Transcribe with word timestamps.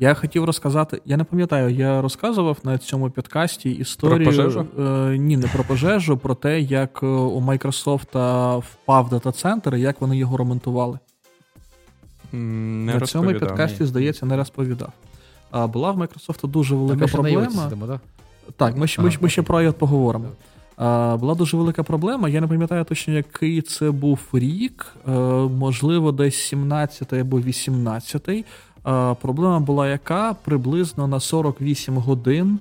Я 0.00 0.14
хотів 0.14 0.44
розказати, 0.44 1.00
я 1.04 1.16
не 1.16 1.24
пам'ятаю, 1.24 1.70
я 1.70 2.02
розказував 2.02 2.58
на 2.62 2.78
цьому 2.78 3.10
підкасті 3.10 3.70
історію. 3.70 4.16
Про 4.16 4.24
пожежу? 4.24 4.66
Е, 4.78 5.18
ні, 5.18 5.36
не 5.36 5.46
про 5.46 5.64
пожежу, 5.64 6.16
про 6.16 6.34
те, 6.34 6.60
як 6.60 7.00
е, 7.02 7.06
у 7.06 7.40
Microsoft 7.40 8.58
впав 8.58 9.08
дата-центр 9.08 9.74
і 9.74 9.80
як 9.80 10.00
вони 10.00 10.16
його 10.16 10.36
ремонтували. 10.36 10.98
Не 12.32 12.94
на 12.94 13.00
цьому 13.00 13.32
підкасті, 13.32 13.84
здається, 13.84 14.26
не 14.26 14.36
розповідав. 14.36 14.92
А 15.50 15.66
була 15.66 15.90
в 15.90 15.98
Microsoft 15.98 16.48
дуже 16.48 16.74
велика 16.74 17.04
так, 17.04 17.12
проблема. 17.12 17.50
Сидимо, 17.50 17.86
да? 17.86 18.00
Так, 18.56 18.76
ми, 18.76 18.86
ага, 18.98 19.08
ми, 19.08 19.16
ми 19.20 19.28
ще 19.28 19.42
про 19.42 19.58
IOT 19.58 19.72
поговоримо. 19.72 20.28
А, 20.78 21.16
Була 21.20 21.34
дуже 21.34 21.56
велика 21.56 21.82
проблема. 21.82 22.28
Я 22.28 22.40
не 22.40 22.46
пам'ятаю 22.46 22.84
точно, 22.84 23.14
який 23.14 23.62
це 23.62 23.90
був 23.90 24.18
рік, 24.32 24.86
е, 25.08 25.10
можливо, 25.48 26.12
десь 26.12 26.54
17-й 26.54 27.20
або 27.20 27.38
18-й. 27.38 28.44
А, 28.90 29.14
Проблема 29.14 29.60
була 29.60 29.88
яка 29.88 30.34
приблизно 30.34 31.06
на 31.06 31.20
48 31.20 31.98
годин 31.98 32.58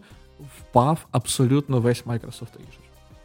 впав 0.58 1.08
абсолютно 1.12 1.80
весь 1.80 2.04
Microsoft 2.04 2.42
Azure. 2.42 2.80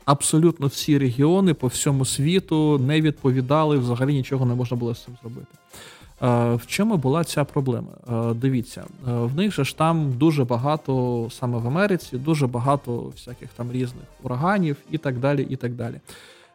Абсолютно 0.04 0.66
всі 0.66 0.98
регіони 0.98 1.54
по 1.54 1.66
всьому 1.66 2.04
світу 2.04 2.78
не 2.78 3.00
відповідали, 3.00 3.78
взагалі 3.78 4.14
нічого 4.14 4.46
не 4.46 4.54
можна 4.54 4.76
було 4.76 4.94
з 4.94 5.04
цим 5.04 5.14
зробити. 5.22 5.46
В 6.56 6.66
чому 6.66 6.96
була 6.96 7.24
ця 7.24 7.44
проблема? 7.44 7.88
Дивіться, 8.34 8.84
в 9.06 9.36
них 9.36 9.54
же 9.54 9.64
ж 9.64 9.76
там 9.76 10.12
дуже 10.12 10.44
багато, 10.44 11.28
саме 11.30 11.58
в 11.58 11.66
Америці, 11.66 12.18
дуже 12.18 12.46
багато 12.46 12.98
всяких 12.98 13.48
там 13.48 13.72
різних 13.72 14.04
ураганів 14.22 14.76
і 14.90 14.98
так 14.98 15.18
далі. 15.18 15.46
і 15.50 15.56
так 15.56 15.74
далі. 15.74 16.00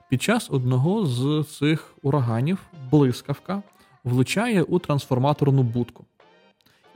Під 0.09 0.21
час 0.21 0.47
одного 0.51 1.05
з 1.05 1.45
цих 1.59 1.93
ураганів 2.01 2.57
блискавка 2.91 3.61
влучає 4.03 4.63
у 4.63 4.79
трансформаторну 4.79 5.63
будку 5.63 6.05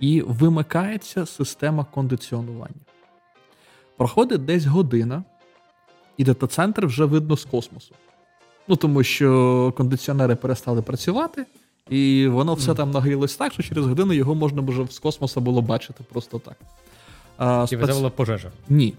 і 0.02 0.22
вимикається 0.22 1.26
система 1.26 1.86
кондиціонування. 1.94 2.82
Проходить 3.98 4.46
десь 4.46 4.66
година, 4.66 5.24
і 6.18 6.24
дата-центр 6.24 6.86
вже 6.86 7.06
видно 7.06 7.38
з 7.38 7.46
космосу. 7.46 7.96
Ну 8.68 8.76
тому 8.76 9.04
що 9.04 9.74
кондиціонери 9.78 10.36
перестали 10.36 10.82
працювати. 10.82 11.46
І 11.90 12.28
воно 12.28 12.54
все 12.54 12.74
там 12.74 12.92
нагрілось 12.92 13.36
так, 13.36 13.54
що 13.54 13.64
через 13.64 13.86
годину 13.86 14.14
його 14.14 14.36
можна 14.36 14.62
вже 14.62 14.86
з 14.90 15.00
космоса 15.00 15.40
було 15.40 15.62
бачити 15.62 16.04
просто 16.12 16.40
так. 16.40 16.56
А, 17.38 17.66
Чи 17.70 17.78
спрац... 17.78 18.14
пожежа? 18.16 18.52
Ні. 18.70 18.94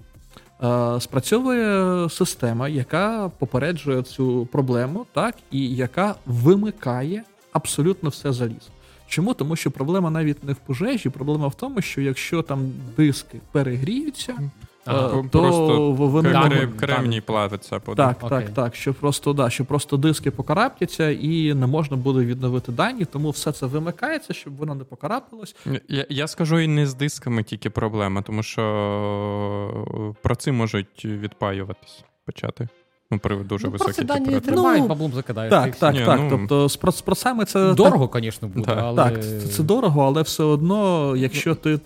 А, 0.60 0.98
спрацьовує 1.00 2.08
система, 2.10 2.68
яка 2.68 3.30
попереджує 3.38 4.02
цю 4.02 4.46
проблему, 4.52 5.06
так, 5.12 5.34
і 5.50 5.74
яка 5.74 6.14
вимикає 6.26 7.22
абсолютно 7.52 8.08
все 8.08 8.32
залізо. 8.32 8.70
Чому? 9.12 9.34
Тому 9.34 9.56
що 9.56 9.70
проблема 9.70 10.10
навіть 10.10 10.44
не 10.44 10.52
в 10.52 10.56
пожежі, 10.56 11.08
проблема 11.08 11.48
в 11.48 11.54
тому, 11.54 11.80
що 11.82 12.00
якщо 12.00 12.42
там 12.42 12.72
диски 12.96 13.40
перегріються, 13.52 14.50
а, 14.84 14.92
то 15.08 15.24
просто 15.30 15.92
вони 15.92 16.30
кремній, 16.30 16.66
кремній 16.80 17.20
плавиться. 17.20 17.80
Так, 17.80 17.94
так, 17.94 18.28
так, 18.28 18.50
так. 18.50 18.74
Що 18.74 18.94
просто 18.94 19.32
да, 19.32 19.50
що 19.50 19.64
просто 19.64 19.96
диски 19.96 20.30
покараптяться 20.30 21.10
і 21.10 21.54
не 21.54 21.66
можна 21.66 21.96
буде 21.96 22.24
відновити 22.24 22.72
дані, 22.72 23.04
тому 23.04 23.30
все 23.30 23.52
це 23.52 23.66
вимикається, 23.66 24.34
щоб 24.34 24.56
воно 24.56 24.74
не 24.74 24.84
покарапилось. 24.84 25.56
Я 25.88 26.06
я 26.08 26.28
скажу 26.28 26.58
і 26.58 26.68
не 26.68 26.86
з 26.86 26.94
дисками 26.94 27.42
тільки 27.42 27.70
проблема, 27.70 28.22
тому 28.22 28.42
що 28.42 30.14
про 30.22 30.34
це 30.34 30.52
можуть 30.52 31.04
відпаюватись 31.04 32.04
почати. 32.26 32.68
Ну, 33.12 33.18
при 33.18 33.36
дуже 33.36 33.66
ну, 33.66 33.72
високій 33.72 34.04
дані 34.04 34.40
тримають, 34.40 34.86
баблом 34.86 35.12
закидають. 35.12 35.50
Так, 35.50 35.76
так, 35.76 35.94
Ні, 35.94 36.04
так. 36.04 36.20
Ну... 36.20 36.30
Тобто 36.30 36.68
з, 36.68 36.96
з 36.96 37.00
просами 37.00 37.44
це 37.44 37.74
дорого, 37.74 38.10
звісно, 38.14 38.48
буде. 38.48 38.66
Так, 38.66 38.78
але... 38.82 38.96
так, 38.96 39.24
це 39.50 39.62
дорого, 39.62 40.02
але 40.02 40.22
все 40.22 40.44
одно, 40.44 41.14
якщо 41.16 41.54
ти 41.54 41.80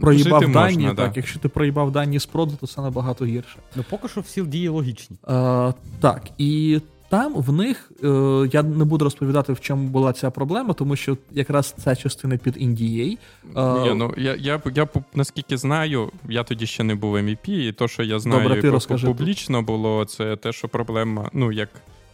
проїбав 0.00 0.40
Жити 0.40 0.52
дані, 0.52 0.76
можна, 0.76 0.94
так, 0.94 1.10
да. 1.10 1.12
якщо 1.16 1.38
ти 1.38 1.48
проїбав 1.48 1.90
дані 1.90 2.18
з 2.18 2.26
проду, 2.26 2.52
то 2.60 2.66
це 2.66 2.80
набагато 2.80 3.24
гірше. 3.24 3.56
Ну 3.76 3.84
поки 3.90 4.08
що 4.08 4.20
всі 4.20 4.42
дії 4.42 4.68
логічні. 4.68 5.16
А, 5.26 5.72
Так, 6.00 6.22
і 6.38 6.80
там 7.14 7.34
в 7.34 7.52
них 7.52 7.90
е, 8.04 8.06
я 8.52 8.62
не 8.62 8.84
буду 8.84 9.04
розповідати, 9.04 9.52
в 9.52 9.60
чому 9.60 9.88
була 9.88 10.12
ця 10.12 10.30
проблема, 10.30 10.74
тому 10.74 10.96
що 10.96 11.16
якраз 11.32 11.74
ця 11.84 11.96
частина 11.96 12.36
під 12.36 12.56
NDA. 12.56 13.18
Ні, 13.56 13.94
ну 13.94 14.14
я 14.16 14.34
я, 14.34 14.60
я 14.74 14.88
наскільки 15.14 15.56
знаю, 15.56 16.10
я 16.28 16.42
тоді 16.42 16.66
ще 16.66 16.84
не 16.84 16.94
був 16.94 17.16
MVP, 17.16 17.50
і 17.50 17.72
то, 17.72 17.88
що 17.88 18.02
я 18.02 18.18
знаю, 18.18 18.42
Добре, 18.42 18.62
ти 18.62 18.70
розкажи 18.70 19.06
публічно 19.06 19.62
було, 19.62 20.04
це 20.04 20.36
те, 20.36 20.52
що 20.52 20.68
проблема, 20.68 21.30
ну 21.32 21.52
як 21.52 21.68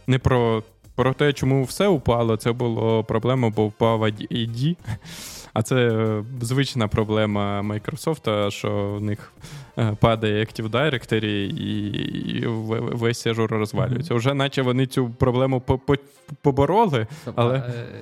не 0.07 0.19
про. 0.19 0.63
Про 0.95 1.13
те, 1.13 1.33
чому 1.33 1.63
все 1.63 1.87
упало, 1.87 2.37
це 2.37 2.51
було 2.51 3.03
проблема, 3.03 3.49
бо 3.49 3.67
впав 3.67 4.03
ID. 4.03 4.75
А 5.53 5.61
це 5.61 5.75
е, 5.75 6.23
звична 6.41 6.87
проблема 6.87 7.61
Microsoft, 7.61 8.51
що 8.51 8.95
в 8.99 9.01
них 9.01 9.31
е, 9.77 9.97
падає 9.99 10.45
Active 10.45 10.69
Directory 10.69 11.25
і 11.25 12.45
весь 12.71 13.27
Azure 13.27 13.47
розвалюється. 13.47 14.15
Вже 14.15 14.33
наче 14.33 14.61
вони 14.61 14.85
цю 14.85 15.09
проблему 15.09 15.63
побороли. 16.41 17.07
але... 17.35 17.55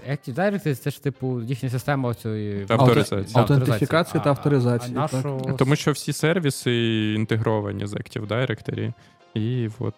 Е, 0.08 0.14
Active 0.14 0.36
Directory 0.36 0.76
це 0.76 0.90
ж 0.90 1.04
типу 1.04 1.42
їхня 1.42 1.70
система 1.70 2.14
цієї 2.14 2.66
авторизації. 2.70 3.38
Аутентифікації 3.42 4.24
та 4.24 4.30
авторизації. 4.30 4.98
А, 4.98 5.04
а 5.04 5.08
так. 5.08 5.58
Тому 5.58 5.76
що 5.76 5.92
всі 5.92 6.14
сервіси 6.14 6.74
інтегровані 7.14 7.86
з 7.88 7.94
Active 7.94 8.28
Directory. 8.28 8.94
І 9.34 9.70
от. 9.80 9.96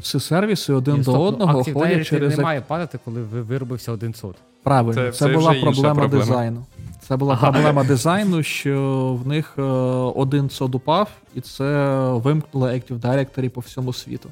Всі 0.00 0.20
сервіси 0.20 0.72
один 0.72 0.94
і, 0.94 0.98
до 0.98 1.02
стоп, 1.02 1.20
одного 1.20 1.58
Active 1.58 1.72
ходять 1.72 2.06
через... 2.06 2.38
не 2.38 2.44
має 2.44 2.60
падати, 2.60 2.98
коли 3.04 3.22
виробився 3.22 3.92
один 3.92 4.14
сот. 4.14 4.36
Правильно, 4.62 4.94
це, 4.94 5.12
це, 5.12 5.18
це 5.18 5.28
була 5.28 5.52
проблема, 5.52 5.94
проблема 5.94 6.08
дизайну. 6.08 6.66
Це 7.08 7.16
була 7.16 7.34
ага. 7.34 7.52
проблема 7.52 7.84
дизайну, 7.84 8.42
що 8.42 9.18
в 9.24 9.26
них 9.26 9.54
е, 9.58 9.62
один 9.62 10.50
сод 10.50 10.74
упав, 10.74 11.08
і 11.34 11.40
це 11.40 11.96
вимкнуло 12.12 12.66
Active 12.66 13.00
Directory 13.00 13.48
по 13.48 13.60
всьому 13.60 13.92
світу. 13.92 14.28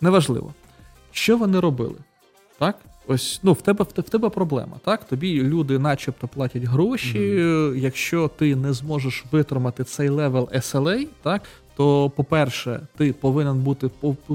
Неважливо. 0.00 0.54
Що 1.12 1.36
вони 1.36 1.60
робили? 1.60 1.96
Так? 2.58 2.76
Ось, 3.06 3.40
ну, 3.42 3.52
в 3.52 3.62
тебе 3.62 3.84
в 3.84 4.02
тебе 4.02 4.28
проблема, 4.28 4.76
так? 4.84 5.04
Тобі 5.04 5.42
люди 5.42 5.78
начебто 5.78 6.28
платять 6.28 6.62
гроші. 6.62 7.18
Mm-hmm. 7.18 7.76
Якщо 7.76 8.28
ти 8.28 8.56
не 8.56 8.72
зможеш 8.72 9.24
витримати 9.32 9.84
цей 9.84 10.08
level 10.08 10.48
SLA, 10.54 11.06
так, 11.22 11.42
то, 11.80 12.10
по-перше, 12.10 12.80
ти 12.96 13.12
повинен 13.12 13.58
бути 13.58 13.90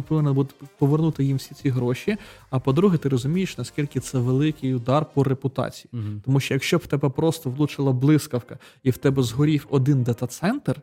повинен 0.07 0.33
бути 0.33 0.53
повернути 0.77 1.23
їм 1.23 1.37
всі 1.37 1.55
ці 1.55 1.69
гроші. 1.69 2.17
А 2.49 2.59
по-друге, 2.59 2.97
ти 2.97 3.09
розумієш, 3.09 3.57
наскільки 3.57 3.99
це 3.99 4.17
великий 4.17 4.75
удар 4.75 5.05
по 5.13 5.23
репутації. 5.23 5.89
Угу. 5.93 6.03
Тому 6.25 6.39
що 6.39 6.53
якщо 6.53 6.77
б 6.77 6.81
в 6.81 6.87
тебе 6.87 7.09
просто 7.09 7.49
влучила 7.49 7.91
блискавка 7.91 8.57
і 8.83 8.91
в 8.91 8.97
тебе 8.97 9.23
згорів 9.23 9.67
один 9.69 10.03
дата-центр, 10.03 10.81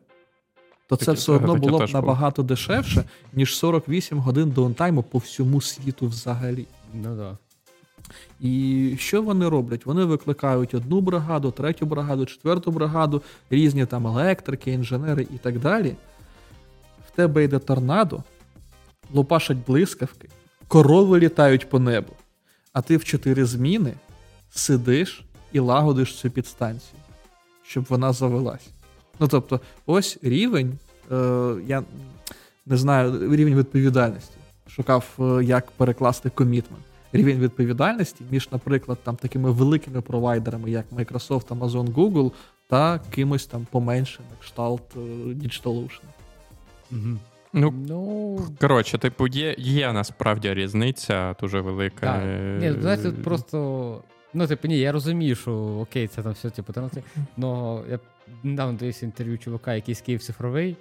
то 0.88 0.96
це 0.96 1.12
все 1.12 1.32
одно 1.32 1.54
було 1.54 1.78
б 1.78 1.90
набагато 1.92 2.42
дешевше, 2.42 3.04
ніж 3.32 3.56
48 3.56 4.18
годин 4.18 4.50
даунтайму 4.50 5.02
по 5.02 5.18
всьому 5.18 5.60
світу 5.60 6.06
взагалі. 6.06 6.66
Ну 6.94 7.16
да. 7.16 7.38
І 8.40 8.94
що 8.98 9.22
вони 9.22 9.48
роблять? 9.48 9.86
Вони 9.86 10.04
викликають 10.04 10.74
одну 10.74 11.00
бригаду, 11.00 11.50
третю 11.50 11.86
бригаду, 11.86 12.26
четверту 12.26 12.70
бригаду, 12.70 13.22
різні 13.50 13.86
там 13.86 14.06
електрики, 14.06 14.72
інженери 14.72 15.26
і 15.34 15.38
так 15.38 15.58
далі 15.58 15.96
тебе 17.14 17.44
йде 17.44 17.58
торнадо, 17.58 18.22
лупашать 19.12 19.58
блискавки, 19.66 20.28
корови 20.68 21.18
літають 21.18 21.68
по 21.68 21.78
небу, 21.78 22.12
а 22.72 22.82
ти 22.82 22.96
в 22.96 23.04
чотири 23.04 23.44
зміни 23.44 23.94
сидиш 24.50 25.24
і 25.52 25.58
лагодиш 25.58 26.14
цю 26.14 26.30
підстанцію, 26.30 27.00
щоб 27.62 27.84
вона 27.88 28.12
завелась. 28.12 28.68
Ну 29.20 29.28
тобто, 29.28 29.60
ось 29.86 30.18
рівень, 30.22 30.78
е, 31.12 31.54
я 31.66 31.82
не 32.66 32.76
знаю, 32.76 33.34
рівень 33.36 33.54
відповідальності. 33.54 34.34
Шукав, 34.68 35.04
е, 35.18 35.44
як 35.44 35.70
перекласти 35.70 36.30
комітмент. 36.30 36.84
Рівень 37.12 37.38
відповідальності 37.38 38.24
між, 38.30 38.48
наприклад, 38.52 38.98
там 39.02 39.16
такими 39.16 39.50
великими 39.50 40.00
провайдерами, 40.00 40.70
як 40.70 40.86
Microsoft, 40.92 41.58
Amazon, 41.58 41.94
Google, 41.94 42.32
та 42.68 43.00
кимось 43.10 43.46
там 43.46 43.66
поменше, 43.70 44.20
на 44.30 44.36
кшталт 44.40 44.82
е, 44.96 44.98
DigitalOcean. 45.34 46.02
Угу. 46.92 47.18
Ну, 47.52 47.74
ну, 47.88 48.38
коротше, 48.60 48.98
типу, 48.98 49.26
є 49.26 49.54
є 49.58 49.92
насправді 49.92 50.54
різниця 50.54 51.36
дуже 51.40 51.60
велика. 51.60 52.00
Так. 52.00 52.22
Ні, 52.60 52.80
знаєте, 52.80 53.10
просто. 53.10 54.00
Ну, 54.34 54.46
типу, 54.46 54.68
ні, 54.68 54.78
я 54.78 54.92
розумію, 54.92 55.34
що 55.34 55.52
окей, 55.54 56.08
це 56.08 56.22
там 56.22 56.32
все, 56.32 56.50
типу, 56.50 56.72
там, 56.72 56.90
але 57.42 57.82
я 57.90 57.98
недавно 58.42 58.78
дивився 58.78 59.06
інтерв'ю 59.06 59.38
чувака, 59.38 59.74
який 59.74 59.94
з 59.94 60.00
Київ 60.00 60.22
цифровий, 60.22 60.76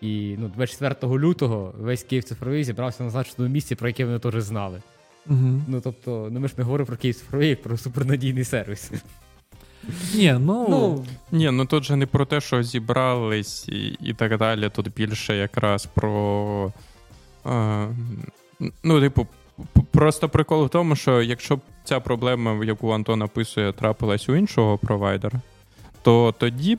і 0.00 0.36
ну, 0.38 0.48
24 0.48 1.18
лютого 1.18 1.74
весь 1.78 2.02
Київ 2.02 2.24
цифровий 2.24 2.64
зібрався 2.64 3.04
на 3.04 3.10
значному 3.10 3.50
місці, 3.50 3.74
про 3.74 3.88
яке 3.88 4.04
вони 4.04 4.18
теж 4.18 4.42
знали. 4.42 4.82
Угу. 5.26 5.62
Ну, 5.68 5.80
тобто, 5.80 6.28
ну 6.32 6.40
ми 6.40 6.48
ж 6.48 6.54
не 6.56 6.64
говоримо 6.64 6.86
про 6.86 6.96
Київ 6.96 7.14
цифровий, 7.14 7.48
як 7.48 7.62
про 7.62 7.76
супернадійний 7.76 8.44
сервіс. 8.44 8.92
Ні, 10.14 10.36
ну 10.40 10.66
ну, 10.68 11.04
Ні, 11.32 11.50
ну 11.50 11.66
тут 11.66 11.84
же 11.84 11.96
не 11.96 12.06
про 12.06 12.26
те, 12.26 12.40
що 12.40 12.62
зібрались 12.62 13.68
і 13.68 13.96
і 14.00 14.14
так 14.14 14.38
далі. 14.38 14.70
Тут 14.74 14.94
більше 14.94 15.36
якраз 15.36 15.86
про. 15.86 16.72
Е, 17.46 17.88
ну, 18.82 19.00
типу, 19.00 19.26
Просто 19.90 20.28
прикол 20.28 20.64
в 20.64 20.68
тому, 20.68 20.96
що 20.96 21.22
якщо 21.22 21.56
б 21.56 21.60
ця 21.84 22.00
проблема, 22.00 22.64
яку 22.64 22.90
Антон 22.90 23.22
описує, 23.22 23.72
трапилась 23.72 24.28
у 24.28 24.36
іншого 24.36 24.78
провайдера, 24.78 25.40
то 26.02 26.34
тоді 26.38 26.76
б, 26.76 26.78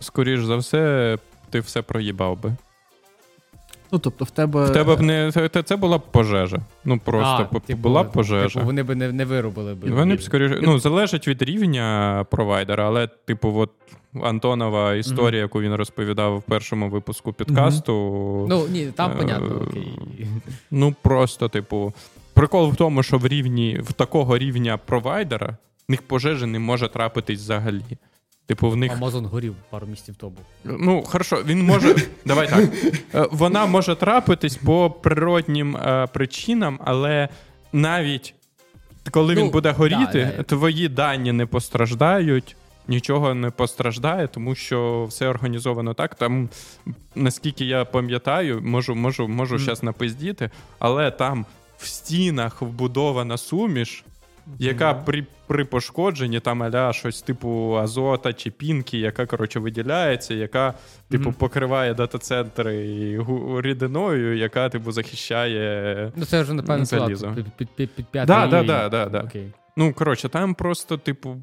скоріш 0.00 0.40
за 0.40 0.56
все, 0.56 1.18
ти 1.50 1.60
все 1.60 1.82
проїбав 1.82 2.42
би. 2.42 2.56
Ну, 3.94 3.98
тобто, 4.00 4.24
в 4.24 4.30
тебе. 4.30 4.64
В 4.64 4.72
тебе 4.72 4.96
б 4.96 5.00
не 5.00 5.32
це, 5.32 5.62
це 5.62 5.76
була 5.76 5.98
б 5.98 6.02
пожежа. 6.10 6.58
Ну 6.84 6.98
просто 6.98 7.48
А, 7.52 7.58
типу, 7.58 7.80
була 7.82 8.02
б 8.02 8.12
пожежа. 8.12 8.48
Типу, 8.48 8.66
вони 8.66 8.82
б 8.82 8.94
не, 8.94 9.12
не 9.12 9.24
виробили 9.24 9.74
б. 9.74 9.90
Вони 9.90 10.14
б 10.14 10.22
скоріше, 10.22 10.60
ну, 10.62 10.78
залежить 10.78 11.28
від 11.28 11.42
рівня 11.42 12.26
провайдера, 12.30 12.86
але, 12.86 13.06
типу, 13.06 13.54
от 13.56 13.70
Антонова 14.22 14.94
історія, 14.94 15.40
яку 15.40 15.60
він 15.60 15.74
розповідав 15.74 16.38
в 16.38 16.42
першому 16.42 16.88
випуску 16.88 17.32
підкасту. 17.32 17.92
Ну, 18.48 18.66
ні, 18.68 18.86
там 18.86 19.10
Е, 19.12 19.14
понятно, 19.14 19.62
окей. 19.70 19.98
Ну, 20.70 20.94
просто, 21.02 21.48
типу, 21.48 21.92
прикол 22.32 22.70
в 22.70 22.76
тому, 22.76 23.02
що 23.02 23.18
в 23.18 23.26
рівні 23.26 23.80
в 23.82 23.92
такого 23.92 24.38
рівня 24.38 24.78
провайдера 24.86 25.56
в 25.88 25.90
них 25.90 26.02
пожежі 26.02 26.46
не 26.46 26.58
може 26.58 26.88
трапитись 26.88 27.40
взагалі. 27.40 27.82
Типу, 28.46 28.70
в 28.70 28.76
них. 28.76 28.92
Амазон 28.92 29.26
горів 29.26 29.54
пару 29.70 29.86
місяців 29.86 30.14
тому. 30.18 30.36
Ну, 30.64 31.02
хорошо, 31.02 31.42
він 31.46 31.62
може. 31.62 31.96
Давай 32.24 32.48
так. 32.48 32.64
Е, 33.14 33.28
Вона 33.30 33.66
може 33.66 33.94
трапитись 33.94 34.56
по 34.56 34.90
природнім 34.90 35.76
е, 35.76 36.06
причинам, 36.12 36.80
але 36.84 37.28
навіть 37.72 38.34
коли 39.10 39.34
він 39.34 39.44
Ну, 39.44 39.50
буде 39.50 39.70
горіти, 39.70 40.30
да, 40.30 40.36
да. 40.36 40.42
твої 40.42 40.88
дані 40.88 41.32
не 41.32 41.46
постраждають. 41.46 42.56
Нічого 42.88 43.34
не 43.34 43.50
постраждає, 43.50 44.26
тому 44.28 44.54
що 44.54 45.06
все 45.08 45.28
організовано 45.28 45.94
так. 45.94 46.14
Там, 46.14 46.48
наскільки 47.14 47.64
я 47.64 47.84
пам'ятаю, 47.84 48.60
можу, 48.62 48.94
можу, 48.94 49.28
можу 49.28 49.58
зараз 49.58 49.82
напиздіти, 49.82 50.50
але 50.78 51.10
там 51.10 51.46
в 51.78 51.86
стінах 51.86 52.62
вбудована 52.62 53.36
суміш, 53.38 54.04
яка 54.58 54.94
при, 54.94 55.26
при 55.46 55.64
пошкодженні 55.64 56.40
там 56.40 56.62
аля 56.62 56.92
щось 56.92 57.22
типу 57.22 57.76
азота 57.78 58.32
чи 58.32 58.50
пінки, 58.50 58.98
яка 58.98 59.26
коротше 59.26 59.60
виділяється, 59.60 60.34
яка 60.34 60.74
типу 61.10 61.32
покриває 61.32 61.94
дата-центри 61.94 62.74
рідиною, 63.58 64.36
яка 64.36 64.68
типу 64.68 64.92
захищає. 64.92 66.12
Ну, 66.16 66.24
це 66.24 66.42
вже, 66.42 66.52
напевно, 66.54 66.84
Залізо. 66.84 67.32
під, 67.36 67.46
під, 67.56 67.68
під, 67.68 67.90
під 67.90 68.06
п'ятий. 68.06 68.36
Да, 68.36 68.46
да, 68.46 68.62
да, 68.62 68.88
да, 68.88 69.06
да. 69.06 69.20
Окей. 69.20 69.52
Ну, 69.76 69.92
коротше, 69.92 70.28
там 70.28 70.54
просто, 70.54 70.96
типу. 70.96 71.36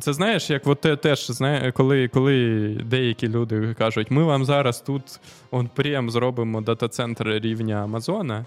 Це 0.00 0.12
знаєш, 0.12 0.50
як 0.50 0.66
от 0.66 0.80
те, 0.80 0.96
теж 0.96 1.26
знає, 1.26 1.72
коли, 1.72 2.08
коли 2.08 2.68
деякі 2.84 3.28
люди 3.28 3.74
кажуть, 3.78 4.10
ми 4.10 4.22
вам 4.22 4.44
зараз 4.44 4.80
тут 4.80 5.20
он 5.50 5.68
прям 5.74 6.10
зробимо 6.10 6.60
дата-центр 6.60 7.28
рівня 7.28 7.74
Амазона, 7.74 8.46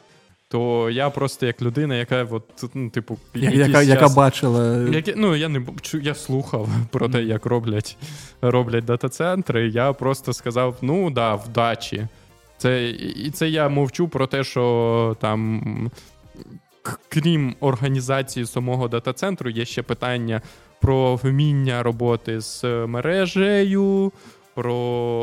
то 0.51 0.89
я 0.89 1.09
просто 1.09 1.45
як 1.45 1.61
людина, 1.61 1.95
яка 1.95 2.27
от, 2.31 2.43
ну, 2.73 2.89
типу, 2.89 3.17
Я- 3.35 3.49
яка, 3.49 3.81
яка 3.81 4.01
час- 4.01 4.15
бачила. 4.15 4.89
Які, 4.91 5.13
ну, 5.17 5.35
я 5.35 5.49
не 5.49 5.61
я 6.01 6.15
слухав 6.15 6.69
про 6.91 7.09
те, 7.09 7.23
як 7.23 7.45
роблять, 7.45 7.97
роблять 8.41 8.85
дата-центри. 8.85 9.67
Я 9.69 9.93
просто 9.93 10.33
сказав: 10.33 10.77
ну 10.81 11.09
да, 11.11 11.35
вдачі. 11.35 12.07
Це, 12.57 12.89
і 12.89 13.31
це 13.31 13.49
я 13.49 13.69
мовчу 13.69 14.07
про 14.07 14.27
те, 14.27 14.43
що 14.43 15.17
там, 15.21 15.61
крім 17.09 17.55
організації 17.59 18.45
самого 18.45 18.87
дата-центру, 18.87 19.49
є 19.49 19.65
ще 19.65 19.81
питання 19.83 20.41
про 20.81 21.15
вміння 21.15 21.83
роботи 21.83 22.41
з 22.41 22.63
мережею, 22.87 24.11
про 24.55 24.75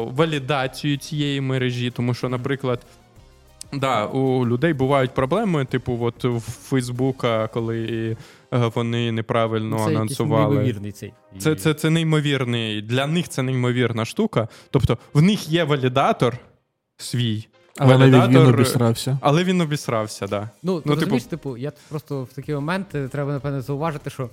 валідацію 0.05 0.97
цієї 0.97 1.41
мережі, 1.41 1.91
тому 1.91 2.15
що, 2.15 2.29
наприклад. 2.29 2.81
Да, 3.73 4.07
у 4.07 4.47
людей 4.47 4.73
бувають 4.73 5.15
проблеми, 5.15 5.65
типу, 5.65 5.99
от 6.01 6.25
в 6.25 6.41
Фейсбука, 6.41 7.47
коли 7.49 8.17
е, 8.55 8.71
вони 8.75 9.13
неправильно 9.13 9.79
це 9.79 9.85
анонсували. 9.85 10.49
неймовірний 10.55 10.93
цей. 10.93 11.13
Це, 11.39 11.55
це, 11.55 11.75
це 11.75 11.91
неймовірний. 11.91 12.83
Для 12.83 13.07
них 13.07 13.29
це 13.29 13.43
неймовірна 13.43 14.05
штука. 14.05 14.49
Тобто, 14.71 14.99
в 15.15 15.23
них 15.23 15.49
є 15.49 15.65
валідатор 15.65 16.39
свій, 16.97 17.49
Але 17.79 17.99
навіть 17.99 18.15
він 18.15 18.21
валідатор- 18.21 18.55
обісрався. 18.55 19.19
але 19.23 19.45
він 19.45 19.61
обісрався, 19.61 20.27
да. 20.27 20.51
Ну, 20.63 20.81
ти 20.81 20.83
Ну, 20.89 20.95
типу- 20.95 21.01
розумієш, 21.01 21.25
типу, 21.25 21.57
я 21.57 21.73
просто 21.89 22.23
в 22.23 22.29
такий 22.29 22.55
момент 22.55 22.87
е, 22.95 23.09
треба, 23.09 23.33
напевно, 23.33 23.61
зауважити, 23.63 24.11
що. 24.11 24.31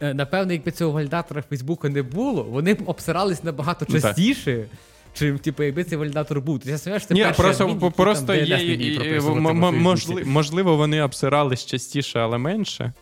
е, 0.00 0.14
Напевно, 0.14 0.52
якби 0.52 0.70
цього 0.70 0.90
валідатора 0.92 1.42
Фейсбука 1.48 1.88
не 1.88 2.02
було, 2.02 2.42
вони 2.42 2.74
б 2.74 2.78
обсирались 2.86 3.44
набагато 3.44 3.86
Ну, 3.88 4.00
так. 4.00 4.02
частіше, 4.02 4.64
чим 5.14 5.38
типу, 5.38 5.62
якби 5.62 5.84
цей 5.84 5.98
валідатор 5.98 6.40
був. 6.40 6.58
Ти 6.58 6.76
знаєш, 6.76 7.06
це 7.06 7.14
Ні, 7.14 7.22
перший 7.22 7.44
просто, 7.44 7.64
адмін, 7.64 7.76
який 7.76 7.90
просто 7.90 8.26
там 8.26 8.36
є, 8.36 8.56
і- 8.56 8.92
і- 8.92 8.96
прописувати 8.96 9.38
м- 9.38 9.44
в 9.44 9.48
м- 9.48 9.60
Фейсбуці. 9.60 9.82
можли- 9.82 10.24
можливо, 10.24 10.76
вони 10.76 11.02
обсирались 11.02 11.66
частіше, 11.66 12.18
але 12.20 12.38
менше. 12.38 12.92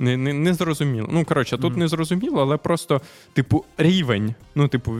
Не, 0.00 0.16
не, 0.16 0.32
не 0.32 0.54
зрозуміло. 0.54 1.08
Ну, 1.12 1.24
коротше, 1.24 1.56
тут 1.58 1.70
Мгм. 1.70 1.80
не 1.80 1.88
зрозуміло, 1.88 2.40
але 2.42 2.56
просто, 2.56 3.00
типу, 3.32 3.64
рівень. 3.78 4.34
Ну, 4.54 4.68
типу, 4.68 4.92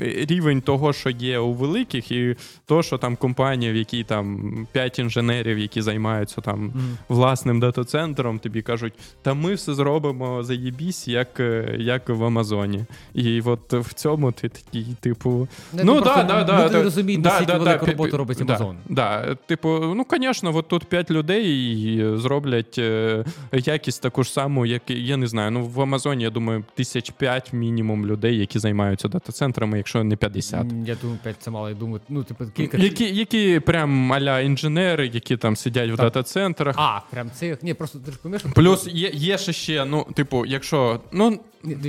рівень 0.00 0.60
того, 0.60 0.92
що 0.92 1.10
є 1.10 1.38
у 1.38 1.52
великих, 1.52 2.10
і 2.10 2.36
то, 2.66 2.82
що 2.82 2.98
там 2.98 3.16
компанія, 3.16 3.72
в 3.72 3.76
якій 3.76 4.04
там 4.04 4.66
5 4.72 4.98
інженерів, 4.98 5.58
які 5.58 5.82
займаються 5.82 6.40
там 6.40 6.58
Мгм. 6.64 6.98
власним 7.08 7.60
дата-центром, 7.60 8.38
тобі 8.38 8.62
кажуть, 8.62 8.92
та 9.22 9.34
ми 9.34 9.54
все 9.54 9.74
зробимо 9.74 10.42
заєбісь, 10.42 11.08
як, 11.08 11.40
е, 11.40 11.76
як 11.78 12.08
в 12.08 12.24
Амазоні. 12.24 12.84
І 13.14 13.40
от 13.40 13.72
в 13.72 13.92
цьому 13.94 14.32
ти 14.32 14.48
такий, 14.48 14.86
типу. 15.00 15.48
Ну, 15.72 15.82
Ну, 15.84 15.92
просто 16.02 16.22
да, 16.22 16.24
да, 16.24 16.44
да, 16.44 16.58
люди 16.58 16.72
да, 16.72 16.78
не 16.78 16.84
розуміють, 16.84 17.20
да, 17.22 17.28
наскільки 17.28 17.52
да, 17.52 17.58
велику 17.58 17.86
да, 17.86 17.92
роботу 17.92 18.16
робить 18.16 18.38
да, 18.38 18.44
Амазон. 18.44 18.76
Да, 18.88 19.34
типу, 19.34 19.68
ну, 19.96 20.06
звісно, 20.10 20.56
от 20.56 20.68
тут 20.68 20.84
5 20.84 21.10
людей 21.10 22.04
зроблять 22.16 22.78
е, 22.78 23.24
якість 23.52 24.02
таку 24.02 24.22
ж 24.24 24.32
саму, 24.38 24.66
як 24.66 24.82
я 24.88 25.16
не 25.16 25.26
знаю. 25.26 25.50
Ну, 25.50 25.66
в 25.66 25.80
Амазоні, 25.80 26.24
я 26.24 26.30
думаю, 26.30 26.64
тисяч 26.74 27.10
п'ять 27.10 27.52
мінімум 27.52 28.06
людей, 28.06 28.38
які 28.38 28.58
займаються 28.58 29.08
дата-центрами, 29.08 29.76
якщо 29.76 30.04
не 30.04 30.16
50. 30.16 30.66
Я 30.86 30.94
думаю, 31.02 31.18
5 31.22 31.36
це 31.38 31.50
мало. 31.50 31.68
Я 31.68 31.74
думаю, 31.74 32.00
ну, 32.08 32.24
типу, 32.24 32.44
кілька. 32.56 32.76
Які, 32.76 33.04
які 33.14 33.60
прям 33.60 34.12
аля 34.12 34.40
інженери, 34.40 35.10
які 35.14 35.36
там 35.36 35.56
сидять 35.56 35.90
в 35.90 35.96
Так. 35.96 36.06
дата-центрах. 36.06 36.74
А, 36.78 37.00
прям 37.10 37.30
цих. 37.30 37.62
Ні, 37.62 37.74
просто 37.74 37.98
ти 37.98 38.12
ж 38.12 38.18
поміж. 38.22 38.42
Плюс 38.54 38.86
є, 38.86 39.10
є 39.14 39.38
ще 39.38 39.52
ще, 39.52 39.84
ну, 39.84 40.06
типу, 40.14 40.46
якщо. 40.46 41.00
Ну, 41.12 41.40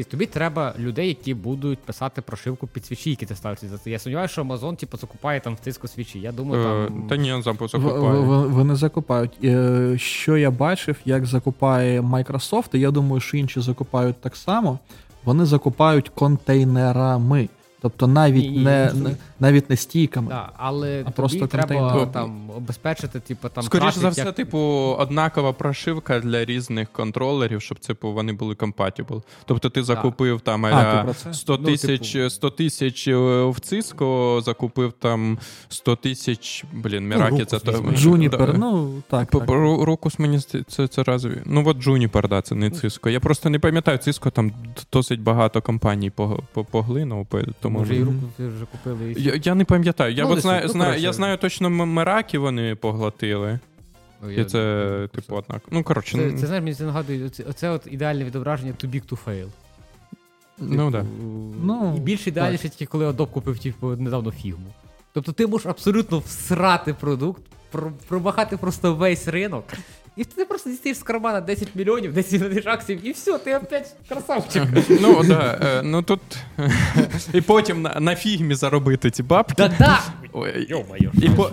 тобі 0.10 0.26
треба 0.26 0.74
людей, 0.80 1.08
які 1.08 1.34
будуть 1.34 1.80
писати 1.80 2.22
прошивку 2.22 2.68
під 2.68 2.86
свічі, 2.86 3.10
які 3.10 3.26
ти 3.26 3.36
ставиш 3.36 3.60
за 3.64 3.78
це. 3.78 3.90
Я 3.90 4.00
сумніваюся, 4.00 4.32
що 4.32 4.44
Amazon, 4.44 4.76
типу, 4.76 4.98
закупає 4.98 5.40
там 5.40 5.56
в 5.56 5.60
тиску 5.60 5.88
свічі. 5.88 6.20
Я 6.20 6.32
думаю, 6.32 6.62
е, 6.62 6.88
там. 6.88 7.08
та 7.10 7.16
ні, 7.16 7.42
закупає. 7.42 8.20
Вони 8.48 8.76
закупають. 8.76 9.32
Е, 9.44 9.94
Що 9.98 10.38
я 10.38 10.52
бачив, 10.52 10.96
як 11.06 11.26
закупає 11.26 12.02
Microsoft, 12.02 12.76
і 12.76 12.80
я 12.80 12.92
думаю, 12.92 13.20
що 13.22 13.38
інші 13.38 13.62
закупають 13.62 14.22
так 14.22 14.36
само. 14.36 14.80
Вони 15.24 15.46
закупають 15.46 16.10
контейнерами. 16.10 17.50
Тобто 17.82 18.08
навіть 18.08 18.52
ні, 18.52 18.60
не, 18.60 18.92
не 18.94 19.16
навіть 19.40 19.70
не 19.70 19.76
стійками. 19.76 20.28
Да, 20.30 20.50
але 20.58 21.00
А 21.00 21.04
тобі 21.04 21.16
просто 21.16 21.48
треба 21.48 21.76
контейнер. 21.80 22.12
там 22.12 22.50
обезпечити, 22.58 23.20
типу, 23.20 23.50
там. 23.50 23.64
Скоріше 23.64 23.84
трафік, 23.86 24.02
за 24.02 24.10
все, 24.10 24.22
як- 24.22 24.36
типу, 24.36 24.58
однакова 25.00 25.54
прошивка 25.54 26.20
для 26.20 26.46
різних 26.46 26.90
контролерів, 26.90 27.62
щоб 27.62 27.80
типу, 27.80 28.12
вони 28.14 28.34
були 28.34 28.54
compatible. 28.54 29.22
Тобто 29.46 29.70
ти 29.70 29.84
закупив 29.84 30.42
там 30.42 30.66
А, 30.66 30.70
аля, 30.70 30.98
ти 30.98 31.04
про 31.04 31.14
це? 31.14 31.34
100 31.34 31.58
Ну, 31.58 31.66
тисяч 31.66 32.12
типу- 32.12 32.30
100 32.30 32.50
тисяч 32.50 33.08
е, 33.08 33.16
в 33.44 33.56
Cisco, 33.56 34.42
закупив 34.42 34.94
там 35.00 35.38
100 35.70 35.96
тисяч. 35.96 36.66
Блін, 36.74 37.08
Міракі 37.08 37.46
це 37.46 37.60
то. 37.60 37.72
Juniper, 37.72 38.38
Да. 38.52 38.58
ну 38.58 38.94
так. 39.10 39.30
Так. 39.32 39.50
Рокус 39.50 40.20
мені 40.20 40.40
це, 40.68 40.88
це 40.88 41.04
разві. 41.04 41.42
Ну 41.46 41.64
от 41.68 41.78
Juniper, 41.88 42.28
да, 42.28 42.42
це 42.42 42.56
не 42.56 42.70
Cisco. 42.70 43.10
Я 43.10 43.20
просто 43.20 43.50
не 43.50 43.60
пам'ятаю, 43.60 43.98
Cisco 43.98 44.32
там 44.32 44.52
досить 44.94 45.22
багато 45.22 45.62
компаній 45.62 46.10
по- 46.10 46.40
по- 46.54 46.64
поглинув, 46.64 47.26
по- 47.26 47.40
тому 47.70 47.80
Може, 47.80 47.96
і 47.96 48.04
руку 48.04 48.18
вже 48.40 48.66
купили. 48.72 49.12
і- 49.18 49.24
я, 49.24 49.40
я 49.44 49.56
не 49.56 49.66
пам'ятаю. 49.66 50.14
Я 50.14 50.24
Ну, 50.24 50.30
от 50.32 50.40
знаю, 50.40 50.62
ну, 50.66 50.70
знаю, 50.72 51.02
я 51.02 51.14
знаю 51.14 51.38
точно 51.38 51.68
М- 51.68 51.90
Меракі 51.90 52.38
вони 52.38 52.76
поглотили. 52.76 53.60
Ну, 54.24 54.32
І 54.32 54.46
це, 54.46 54.88
ну, 55.02 55.08
типу, 55.08 55.36
однак. 55.36 55.62
Ну, 55.72 55.84
коротше, 55.84 56.18
Це, 56.18 56.26
ну, 56.26 56.40
це 56.40 56.48
знаєш, 56.48 56.64
мені 56.64 56.76
це 56.76 56.84
нагадує, 56.84 57.26
оце, 57.26 57.44
оце 57.44 57.70
от 57.70 57.88
ідеальне 57.92 58.24
відображення 58.24 58.72
too 58.72 58.90
big 58.90 59.10
to 59.12 59.18
fail. 59.26 59.48
ну 60.58 60.92
да. 60.92 61.06
Ну, 61.64 61.94
і 61.98 62.00
більш 62.00 62.28
ідеальніше 62.28 62.70
тільки 62.70 62.86
коли 62.86 63.10
Adobe 63.10 63.32
купив 63.32 63.60
типу, 63.60 63.88
недавно 63.88 64.32
фігму. 64.32 64.68
Тобто 65.14 65.32
ти 65.32 65.48
можеш 65.48 65.68
абсолютно 65.68 66.20
всрати 66.20 66.94
продукт, 66.94 67.42
про- 67.72 67.92
промахати 68.08 68.58
просто 68.58 68.96
весь 68.96 69.28
ринок, 69.28 69.64
І 70.16 70.24
ти 70.24 70.46
просто 70.46 70.70
дістаєш 70.70 70.98
з 70.98 71.04
кармана 71.04 71.42
10 71.42 71.76
мільйонів, 71.76 72.14
10 72.14 72.42
мільйонів 72.42 72.64
акцій, 72.66 73.00
і 73.04 73.12
все, 73.12 73.38
ти 73.38 73.56
опять 73.56 73.96
красавчик. 74.10 74.64
Ну, 74.90 75.24
да, 75.24 75.60
е, 75.62 75.82
ну 75.84 76.02
тут. 76.04 76.22
І 77.34 77.42
потім 77.42 77.82
на, 77.82 78.00
на 78.00 78.16
фігмі 78.16 78.56
заробити 78.56 79.12
ці 79.12 79.24
бабки. 79.24 79.54
Да-да! 79.58 80.00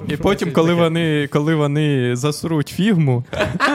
І, 0.09 0.17
потім, 0.17 0.53
коли 0.53 0.75
вони, 0.75 1.29
коли 1.33 1.55
вони 1.55 2.17
засруть 2.17 2.69
фігму, 2.69 3.25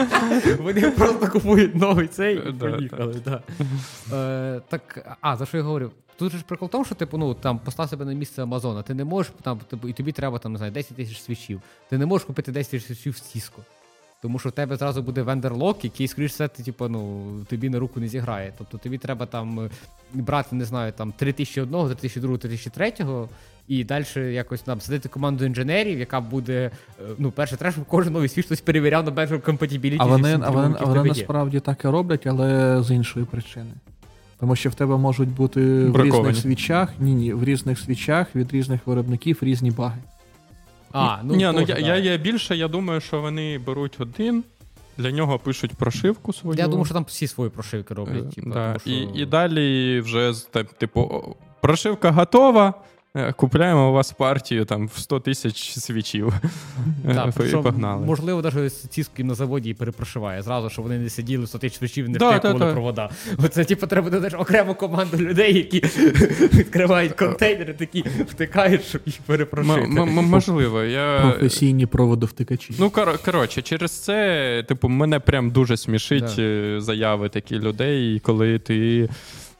Вони 0.59 0.81
просто 0.81 1.27
купують 1.27 1.75
новий 1.75 2.07
цей 2.07 2.35
і 2.35 2.51
Да, 2.51 2.71
поїхали. 2.71 3.15
Да. 3.25 3.41
Е, 4.17 4.61
так, 4.69 5.17
а, 5.21 5.37
за 5.37 5.45
що 5.45 5.57
я 5.57 5.63
говорю? 5.63 5.91
Тут 6.17 6.31
же 6.31 6.37
ж 6.37 6.43
прикол 6.47 6.67
в 6.67 6.71
тому, 6.71 6.85
що 6.85 6.95
типу, 6.95 7.17
ну 7.17 7.33
там 7.33 7.59
постав 7.59 7.89
себе 7.89 8.05
на 8.05 8.13
місце 8.13 8.43
Амазона. 8.43 8.81
Ти 8.81 8.93
не 8.93 9.03
можеш 9.05 9.31
там, 9.41 9.59
типу, 9.69 9.87
і 9.87 9.93
тобі 9.93 10.11
треба 10.11 10.39
там, 10.39 10.51
не 10.51 10.57
знаю, 10.57 10.71
10 10.73 10.95
тисяч 10.95 11.21
свічів. 11.21 11.61
Ти 11.89 11.97
не 11.97 12.05
можеш 12.05 12.25
купити 12.25 12.51
10 12.51 12.71
тисяч 12.71 12.87
свічів 12.87 13.13
в 13.13 13.15
Cisco. 13.15 13.59
Тому 14.21 14.39
що 14.39 14.49
в 14.49 14.51
тебе 14.51 14.75
зразу 14.75 15.01
буде 15.01 15.21
vendor 15.21 15.55
lock, 15.55 15.83
який, 15.83 16.07
скоріш 16.07 16.31
все, 16.31 16.47
ти, 16.47 16.63
типу, 16.63 16.87
ну, 16.87 17.23
тобі 17.49 17.69
на 17.69 17.79
руку 17.79 17.99
не 17.99 18.07
зіграє. 18.07 18.53
Тобто 18.57 18.77
тобі 18.77 18.97
треба 18.97 19.25
там 19.25 19.59
е, 19.59 19.69
брати, 20.13 20.55
не 20.55 20.65
знаю, 20.65 20.91
там 20.97 21.13
3001, 21.17 21.95
3002, 21.95 22.37
3003, 22.37 22.93
і 23.67 23.83
далі 23.83 24.05
якось 24.15 24.61
там 24.61 24.81
садити 24.81 25.09
команду 25.09 25.45
інженерів, 25.45 25.99
яка 25.99 26.21
буде. 26.21 26.71
е, 26.99 27.03
Ну, 27.17 27.31
перше, 27.31 27.57
треба, 27.57 27.71
щоб 27.71 27.85
кожен 27.85 28.13
новий 28.13 28.29
свіч 28.29 28.45
хтось 28.45 28.61
перевіряв 28.61 29.05
на 29.05 29.11
бенчу 29.11 29.35
compatibility 29.35 29.97
А 29.99 30.05
вони, 30.05 30.39
а 30.43 30.49
вони, 30.49 30.75
а 30.79 30.85
вони 30.85 31.03
насправді 31.09 31.59
так 31.59 31.85
і 31.85 31.87
роблять, 31.87 32.27
але 32.27 32.83
з 32.83 32.91
іншої 32.91 33.25
причини. 33.25 33.71
Тому 34.39 34.55
що 34.55 34.69
в 34.69 34.75
тебе 34.75 34.97
можуть 34.97 35.29
бути 35.29 35.61
в 35.85 36.03
різних 36.03 36.35
свічах, 36.35 36.89
ні, 36.99 37.13
ні, 37.13 37.33
в 37.33 37.43
різних 37.43 37.79
свічах 37.79 38.35
від 38.35 38.53
різних 38.53 38.87
виробників 38.87 39.37
різні 39.41 39.71
баги. 39.71 39.97
А, 40.93 41.17
ну, 41.23 41.35
Ні, 41.35 41.51
ну 41.53 41.61
я, 41.61 41.77
я, 41.77 41.97
я 41.97 42.17
більше, 42.17 42.55
я 42.55 42.67
думаю, 42.67 43.01
що 43.01 43.21
вони 43.21 43.57
беруть 43.57 43.95
один, 43.99 44.43
для 44.97 45.11
нього 45.11 45.39
пишуть 45.39 45.73
прошивку 45.73 46.33
свою. 46.33 46.59
Я 46.59 46.67
думаю, 46.67 46.85
що 46.85 46.93
там 46.93 47.03
всі 47.03 47.27
свої 47.27 47.49
прошивки 47.49 47.93
роблять. 47.93 48.23
Е, 48.31 48.35
Типу, 48.35 48.49
да. 48.49 48.67
тому, 48.67 48.79
що... 48.79 48.89
і, 48.89 49.21
і 49.21 49.25
далі 49.25 49.99
вже 50.01 50.33
типу, 50.77 51.35
прошивка 51.61 52.11
готова. 52.11 52.73
Е, 53.15 53.33
Купляємо 53.33 53.89
у 53.89 53.93
вас 53.93 54.11
партію 54.11 54.65
там 54.65 54.87
в 54.87 54.97
100 54.97 55.19
тисяч 55.19 55.79
свічів. 55.79 56.33
Е, 57.09 57.13
Да, 57.13 57.33
і 57.45 57.51
погнали. 57.51 58.05
Можливо, 58.05 58.41
навіть 58.41 58.73
ціскою 58.73 59.27
на 59.27 59.33
заводі 59.33 59.69
і 59.69 59.73
перепрошиває. 59.73 60.41
Зразу, 60.41 60.69
що 60.69 60.81
вони 60.81 60.97
не 60.99 61.09
сиділи 61.09 61.47
100 61.47 61.57
тисяч 61.57 61.77
свічів 61.79 62.05
і 62.05 62.09
не 62.09 62.17
Да, 62.19 62.29
втикували 62.29 62.59
да, 62.59 62.65
да. 62.65 62.71
провода. 62.71 63.09
Оце, 63.45 63.65
типу, 63.65 63.87
треба 63.87 64.09
додати 64.09 64.37
окрему 64.37 64.75
команду 64.75 65.17
людей, 65.17 65.55
які 65.55 65.79
відкривають 66.57 67.13
контейнери, 67.13 67.73
такі 67.73 68.05
втикають, 68.29 68.83
щоб 68.85 69.01
їх 69.05 69.15
перепрошити. 69.25 69.81
М- 69.81 69.97
м- 69.99 70.19
м- 70.19 70.25
можливо, 70.25 70.81
я. 70.83 71.19
Професійні 71.21 71.85
проводовтикачі. 71.85 72.73
Ну, 72.79 72.87
кор- 72.89 73.25
коротше, 73.25 73.61
через 73.61 73.91
це, 73.91 74.65
типу, 74.67 74.89
мене 74.89 75.19
прям 75.19 75.51
дуже 75.51 75.77
смішить 75.77 76.39
е, 76.39 76.75
заяви 76.81 77.29
такі 77.29 77.59
людей, 77.59 78.19
коли 78.19 78.59
ти. 78.59 79.09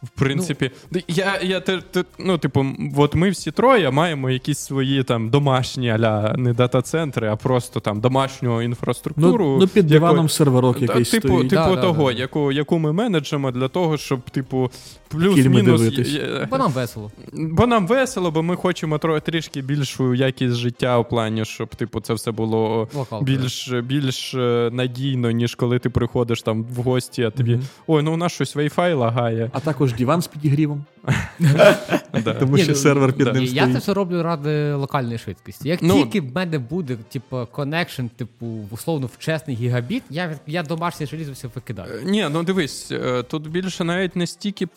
В 0.03 0.10
принципі, 0.10 0.72
я, 1.08 1.39
я 1.41 1.60
те- 1.60 1.81
те- 1.91 2.03
ну, 2.20 2.38
типу, 2.38 2.65
от 2.98 3.15
ми 3.15 3.29
всі 3.29 3.51
троє 3.51 3.91
маємо 3.91 4.29
якісь 4.29 4.58
свої 4.60 5.03
там 5.03 5.29
домашні 5.29 5.89
аля 5.89 6.36
не 6.38 6.53
дата-центри, 6.53 7.27
а 7.29 7.36
просто 7.36 7.79
там 7.79 8.01
домашню 8.01 8.62
інфраструктуру. 8.62 9.46
ну, 9.46 9.58
ну, 9.60 9.67
під 9.67 9.88
диваном 9.88 10.29
серверок 10.29 10.75
Та, 10.79 10.86
якийсь 10.86 11.10
типу, 11.10 11.27
стоїть. 11.27 11.50
типу 11.50 11.62
Да, 11.70 11.75
да, 11.75 11.81
того, 11.81 12.13
да. 12.13 12.20
Яку, 12.20 12.51
яку 12.51 12.79
ми 12.79 12.93
менеджемо 12.93 13.51
для 13.51 13.67
того, 13.67 13.98
щоб, 13.98 14.29
типу, 14.29 14.72
плюс-мінус. 15.08 15.81
Бо 16.50 16.58
нам 16.58 16.72
весело. 16.72 17.12
Бо 17.34 17.67
нам 17.67 17.88
весело, 17.88 18.31
бо 18.31 18.43
ми 18.43 18.55
хочемо 18.55 18.98
тро- 18.98 19.22
трішки 19.22 19.62
більшу 19.62 20.13
якість 20.15 20.55
життя 20.55 20.98
у 21.00 21.03
плані, 21.03 21.46
щоб 21.46 21.75
типу 21.75 22.01
це 22.01 22.13
все 22.13 22.31
було 22.31 22.88
Локалка. 22.93 23.25
більш, 23.25 23.70
більш 23.84 24.34
е, 24.34 24.70
надійно, 24.74 25.31
ніж 25.31 25.55
коли 25.55 25.79
ти 25.79 25.89
приходиш 25.89 26.41
там 26.41 26.63
в 26.63 26.81
гості, 26.81 27.24
а 27.24 27.29
тобі 27.29 27.51
Мгм. 27.55 27.63
ой, 27.88 28.03
ну 28.03 28.13
у 28.13 28.17
нас 28.17 28.31
щось 28.31 28.55
Wi-Fi 28.55 28.96
лагає. 28.96 29.50
А 29.53 29.60
також 29.60 29.90
диван 29.93 30.21
з 30.21 30.27
підігрівом, 30.27 30.86
тому 32.39 32.57
що 32.57 32.67
ну, 32.71 32.75
сервер 32.75 33.13
під 33.13 33.33
ним 33.33 33.43
я 33.43 33.74
це 33.74 33.77
все 33.79 33.93
роблю 33.93 34.24
ради 34.24 34.74
локальної 34.74 35.17
швидкості. 35.17 35.69
Як 35.69 35.79
Ну, 35.81 35.93
тільки 36.03 36.21
в 36.21 36.36
мене 36.36 36.60
буде, 36.60 36.98
типу, 37.10 37.48
connection, 37.51 38.05
типу, 38.05 38.67
условно 38.71 39.07
в 39.07 39.17
чесний 39.17 39.55
гігабіт, 39.55 40.03
я, 40.10 40.39
я 40.48 40.63
домашнє 40.63 41.05
желізо 41.05 41.31
все 41.31 41.48
викидаю. 41.55 41.93
Е, 42.00 42.03
Ні, 42.05 42.27
ну 42.31 42.43
дивись, 42.43 42.91
е, 42.91 43.24
тут 43.24 43.48
більше 43.50 43.83
навіть 43.83 44.15
не 44.15 44.27
стільки. 44.27 44.67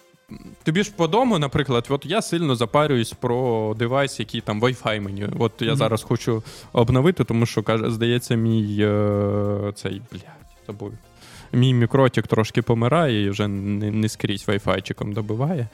Тобі 0.62 0.82
ж 0.82 0.92
по 0.96 1.06
дому, 1.08 1.38
наприклад, 1.38 1.86
от 1.88 2.06
я 2.06 2.22
сильно 2.22 2.56
запарююсь 2.56 3.12
про 3.12 3.74
девайс, 3.78 4.20
який 4.20 4.40
там 4.40 4.62
Wi-Fi 4.62 5.00
мені. 5.00 5.26
От 5.38 5.52
я 5.60 5.66
Мгм. 5.68 5.76
зараз 5.76 6.02
хочу 6.02 6.42
обновити, 6.72 7.24
тому 7.24 7.46
що 7.46 7.62
каже, 7.62 7.90
здається, 7.90 8.34
мій 8.34 8.78
е, 8.80 9.72
цей 9.74 10.02
блядь, 10.12 10.22
забув. 10.66 10.92
Мій 11.54 11.74
мікротік 11.74 12.26
трошки 12.26 12.62
помирає 12.62 13.24
і 13.24 13.30
вже 13.30 13.48
не, 13.48 13.90
не 13.90 14.08
скрізь 14.08 14.48
вайфайчиком 14.48 15.12
добиває. 15.12 15.68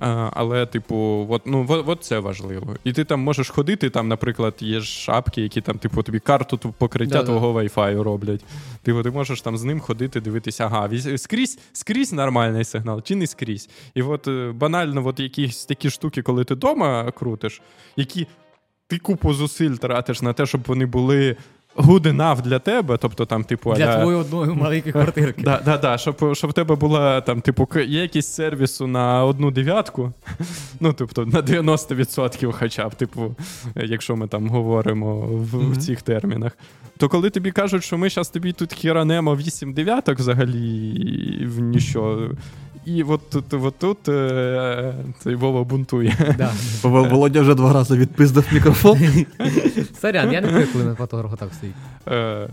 А, 0.00 0.30
але, 0.32 0.66
типу, 0.66 1.26
от, 1.30 1.42
ну, 1.46 1.66
от, 1.68 1.88
от 1.88 2.04
це 2.04 2.18
важливо. 2.18 2.76
І 2.84 2.92
ти 2.92 3.04
там 3.04 3.20
можеш 3.20 3.50
ходити, 3.50 3.90
там, 3.90 4.08
наприклад, 4.08 4.54
є 4.60 4.80
ж 4.80 4.86
шапки, 4.86 5.42
які 5.42 5.60
там, 5.60 5.78
типу, 5.78 6.02
тобі 6.02 6.18
карту 6.18 6.58
покриття 6.58 7.12
Да-да. 7.12 7.26
твого 7.26 7.52
вайфаю 7.52 8.02
роблять. 8.02 8.44
Типу, 8.82 9.02
ти 9.02 9.10
можеш 9.10 9.40
там 9.42 9.56
з 9.56 9.64
ним 9.64 9.80
ходити, 9.80 10.20
дивитися, 10.20 10.64
ага, 10.64 10.90
скрізь, 11.16 11.58
скрізь 11.72 12.12
нормальний 12.12 12.64
сигнал, 12.64 13.02
чи 13.02 13.16
не 13.16 13.26
скрізь. 13.26 13.68
І 13.94 14.02
от 14.02 14.28
е, 14.28 14.52
банально, 14.54 15.06
от 15.06 15.20
якісь 15.20 15.64
такі 15.64 15.90
штуки, 15.90 16.22
коли 16.22 16.44
ти 16.44 16.54
вдома 16.54 17.10
крутиш, 17.10 17.62
які 17.96 18.26
ти 18.86 18.98
купу 18.98 19.34
зусиль 19.34 19.74
тратиш 19.74 20.22
на 20.22 20.32
те, 20.32 20.46
щоб 20.46 20.60
вони 20.66 20.86
були 20.86 21.36
good 21.76 22.02
enough 22.16 22.42
для 22.42 22.58
тебе, 22.58 22.96
тобто 22.96 23.26
там, 23.26 23.44
типу, 23.44 23.74
Для 23.74 23.86
аля- 23.86 24.00
твоєї 24.02 24.20
одної 24.22 24.54
маленької 24.54 24.92
квартирки. 24.92 25.42
Да, 25.42 25.60
да, 25.64 25.78
да, 25.78 25.98
щоб, 25.98 26.34
щоб 26.36 26.50
в 26.50 26.52
тебе 26.52 26.74
була 26.74 27.20
там, 27.20 27.40
типу, 27.40 27.68
є 27.76 28.02
якийсь 28.02 28.26
сервісу 28.26 28.86
на 28.86 29.24
одну 29.24 29.50
дев'ятку, 29.50 30.12
ну, 30.80 30.92
тобто 30.92 31.26
на 31.26 31.42
90% 31.42 32.52
хоча 32.52 32.88
б, 32.88 32.94
типу, 32.94 33.34
якщо 33.74 34.16
ми 34.16 34.28
там 34.28 34.48
говоримо 34.48 35.16
в, 35.20 35.54
Мгм. 35.56 35.72
в 35.72 35.76
цих 35.76 36.02
термінах. 36.02 36.52
То 36.98 37.08
коли 37.08 37.30
тобі 37.30 37.50
кажуть, 37.50 37.84
що 37.84 37.98
ми 37.98 38.10
зараз 38.10 38.28
тобі 38.30 38.52
тут 38.52 38.72
хіранемо 38.72 39.36
8 39.36 39.72
дев'яток 39.72 40.18
взагалі 40.18 41.46
в 41.46 41.60
ніщо. 41.60 42.30
І 42.86 43.02
от 43.02 43.30
тут, 43.30 43.54
от 43.54 43.74
тут 43.78 44.08
е, 44.08 44.94
цей 45.18 45.34
Вова 45.34 45.64
бунтує. 45.64 46.34
Да. 46.38 46.52
Вол- 46.82 47.08
Володя 47.10 47.40
вже 47.40 47.54
два 47.54 47.72
рази 47.72 47.96
відпиздив 47.96 48.46
мікрофон. 48.52 48.98
Сорян, 50.00 50.32
я 50.32 50.40
не 50.40 50.48
привик, 50.48 50.72
коли 50.72 50.84
на 50.84 50.94
фотографу 50.94 51.36
так 51.36 51.54
стоїть. 51.54 51.74
Е, 52.08 52.48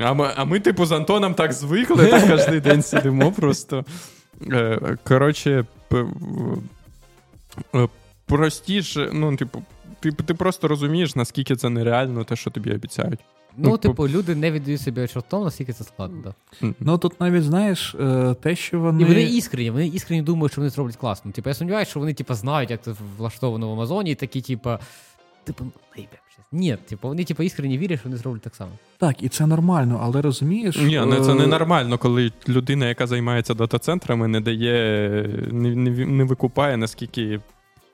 а, 0.00 0.12
ми, 0.12 0.30
а 0.36 0.44
ми, 0.44 0.60
типу, 0.60 0.86
з 0.86 0.92
Антоном 0.92 1.34
так 1.34 1.52
звикли, 1.52 2.06
так 2.06 2.28
кожен 2.30 2.60
день 2.60 2.82
сидимо 2.82 3.32
просто. 3.32 3.84
Е, 4.52 4.96
коротше, 5.04 5.64
п- 5.88 6.06
простіше, 8.26 9.10
ну, 9.12 9.36
типу, 9.36 9.62
ти, 10.00 10.12
ти 10.12 10.34
просто 10.34 10.68
розумієш, 10.68 11.16
наскільки 11.16 11.56
це 11.56 11.68
нереально, 11.68 12.24
те, 12.24 12.36
що 12.36 12.50
тобі 12.50 12.72
обіцяють. 12.72 13.20
Ну, 13.56 13.70
Ну, 13.70 13.78
типу, 13.78 14.08
люди 14.08 14.34
не 14.34 14.50
віддають 14.50 14.80
собі 14.80 15.08
тому, 15.28 15.44
наскільки 15.44 15.72
це 15.72 15.84
складно. 15.84 16.34
Да. 16.60 16.74
Ну 16.80 16.98
тут 16.98 17.20
навіть 17.20 17.42
знаєш, 17.42 17.94
е, 18.00 18.34
те, 18.40 18.56
що 18.56 18.80
вони. 18.80 19.02
І 19.02 19.04
вони 19.04 19.22
іскренні, 19.22 19.70
вони 19.70 19.86
іскренні 19.86 20.22
думають, 20.22 20.52
що 20.52 20.60
вони 20.60 20.70
зроблять 20.70 20.96
класно. 20.96 21.32
Типу, 21.32 21.50
я 21.50 21.54
сумніваюся, 21.54 21.90
що 21.90 22.00
вони 22.00 22.14
типу, 22.14 22.34
знають, 22.34 22.70
як 22.70 22.82
це 22.82 22.94
влаштовано 23.18 23.68
в 23.68 23.72
Амазоні, 23.72 24.10
і 24.10 24.14
такі, 24.14 24.40
типу, 24.40 24.70
типу. 25.44 25.64
Ні, 26.52 26.76
типу, 26.88 27.08
вони 27.08 27.24
типу, 27.24 27.42
іскренні 27.42 27.78
вірять, 27.78 28.00
що 28.00 28.08
вони 28.08 28.16
зроблять 28.16 28.42
так 28.42 28.56
само. 28.56 28.70
Так, 28.98 29.22
і 29.22 29.28
це 29.28 29.46
нормально, 29.46 30.00
але 30.02 30.22
розумієш. 30.22 30.76
Ні, 30.76 31.00
ну, 31.06 31.24
це 31.24 31.32
е, 31.32 31.34
ненормально, 31.34 31.98
коли 31.98 32.32
людина, 32.48 32.88
яка 32.88 33.06
займається 33.06 33.54
дата-центрами, 33.54 34.28
не 34.28 34.40
дає, 34.40 35.10
не, 35.52 35.76
не, 35.76 35.90
не 36.06 36.24
викупає, 36.24 36.76
наскільки 36.76 37.40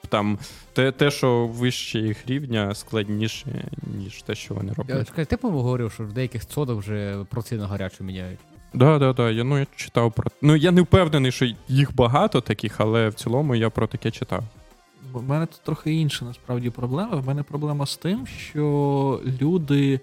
там 0.09 0.39
те, 0.73 0.93
те, 0.93 1.11
що 1.11 1.47
вище 1.47 1.99
їх 1.99 2.27
рівня, 2.27 2.75
складніше, 2.75 3.71
ніж 3.99 4.23
те, 4.23 4.35
що 4.35 4.55
вони 4.55 4.69
Я 4.69 4.75
роблять. 4.75 5.07
чекай, 5.09 5.25
ти 5.25 5.37
по-моєму 5.37 5.63
говорив, 5.63 5.93
що 5.93 6.05
в 6.05 6.13
деяких 6.13 6.47
цодах 6.47 6.77
вже 6.77 7.25
проці 7.31 7.55
на 7.55 7.67
гарячу 7.67 8.05
міняють. 8.05 8.39
Да, 8.75 8.99
да, 8.99 9.13
да. 9.13 9.31
Я, 9.31 9.45
ну, 9.45 9.59
я 9.59 9.67
читав 9.77 10.13
про. 10.13 10.31
Ну, 10.43 10.57
я 10.57 10.71
не 10.71 10.83
впевнений, 10.83 11.33
що 11.33 11.47
їх 11.69 11.95
багато 11.95 12.41
таких, 12.41 12.81
але 12.81 13.09
в 13.09 13.15
цілому 13.15 13.55
я 13.55 13.71
про 13.71 13.87
таке 13.87 14.11
читав. 14.11 14.45
В 15.13 15.23
мене 15.29 15.47
тут 15.47 15.61
трохи 15.65 15.95
інша 15.95 16.25
насправді 16.25 16.71
проблема. 16.71 17.17
В 17.17 17.27
мене 17.27 17.43
проблема 17.43 17.87
з 17.87 17.97
тим, 17.97 18.27
що 18.27 19.21
люди 19.43 20.01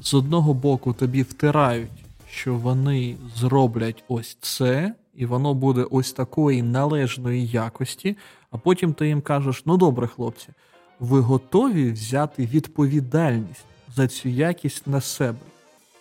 з 0.00 0.14
одного 0.14 0.54
боку 0.54 0.92
тобі 0.92 1.22
втирають, 1.22 1.90
що 2.30 2.54
вони 2.54 3.16
зроблять 3.36 4.04
ось 4.08 4.36
це, 4.40 4.94
і 5.16 5.26
воно 5.26 5.54
буде 5.54 5.86
ось 5.90 6.12
такої 6.12 6.62
належної 6.62 7.46
якості, 7.46 8.16
а 8.50 8.58
потім 8.58 8.92
ти 8.92 9.08
їм 9.08 9.20
кажеш: 9.20 9.62
ну 9.66 9.76
добре, 9.76 10.06
хлопці, 10.06 10.48
ви 11.00 11.20
готові 11.20 11.92
взяти 11.92 12.46
відповідальність 12.46 13.64
за 13.96 14.08
цю 14.08 14.28
якість 14.28 14.86
на 14.86 15.00
себе. 15.00 15.38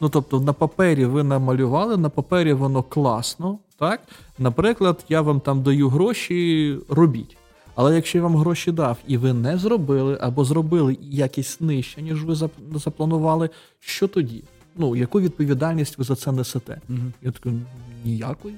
Ну, 0.02 0.10
тобто, 0.10 0.40
на 0.40 0.54
папері 0.54 1.06
ви 1.06 1.24
намалювали, 1.24 1.98
на 1.98 2.10
папері 2.10 2.54
воно 2.54 2.84
класно, 2.84 3.60
так? 3.80 4.02
Наприклад, 4.40 5.06
я 5.10 5.22
вам 5.22 5.40
там 5.40 5.64
даю 5.64 5.90
гроші, 5.90 6.78
робіть. 6.90 7.38
Але 7.76 7.96
якщо 7.96 8.18
я 8.18 8.24
вам 8.24 8.36
гроші 8.36 8.72
дав 8.72 8.98
і 9.08 9.18
ви 9.18 9.34
не 9.34 9.58
зробили, 9.58 10.18
або 10.22 10.46
зробили 10.46 10.98
якість 11.02 11.62
нижче, 11.62 12.02
ніж 12.02 12.24
ви 12.24 12.36
запланували, 12.76 13.50
що 13.80 14.08
тоді? 14.08 14.44
ну, 14.76 14.96
яку 14.96 15.22
відповідальність 15.22 15.98
ви 15.98 16.04
за 16.04 16.16
це 16.16 16.32
несете? 16.32 16.82
Угу. 16.90 17.00
Я 17.22 17.32
такий, 17.32 17.54
ніякої. 18.06 18.56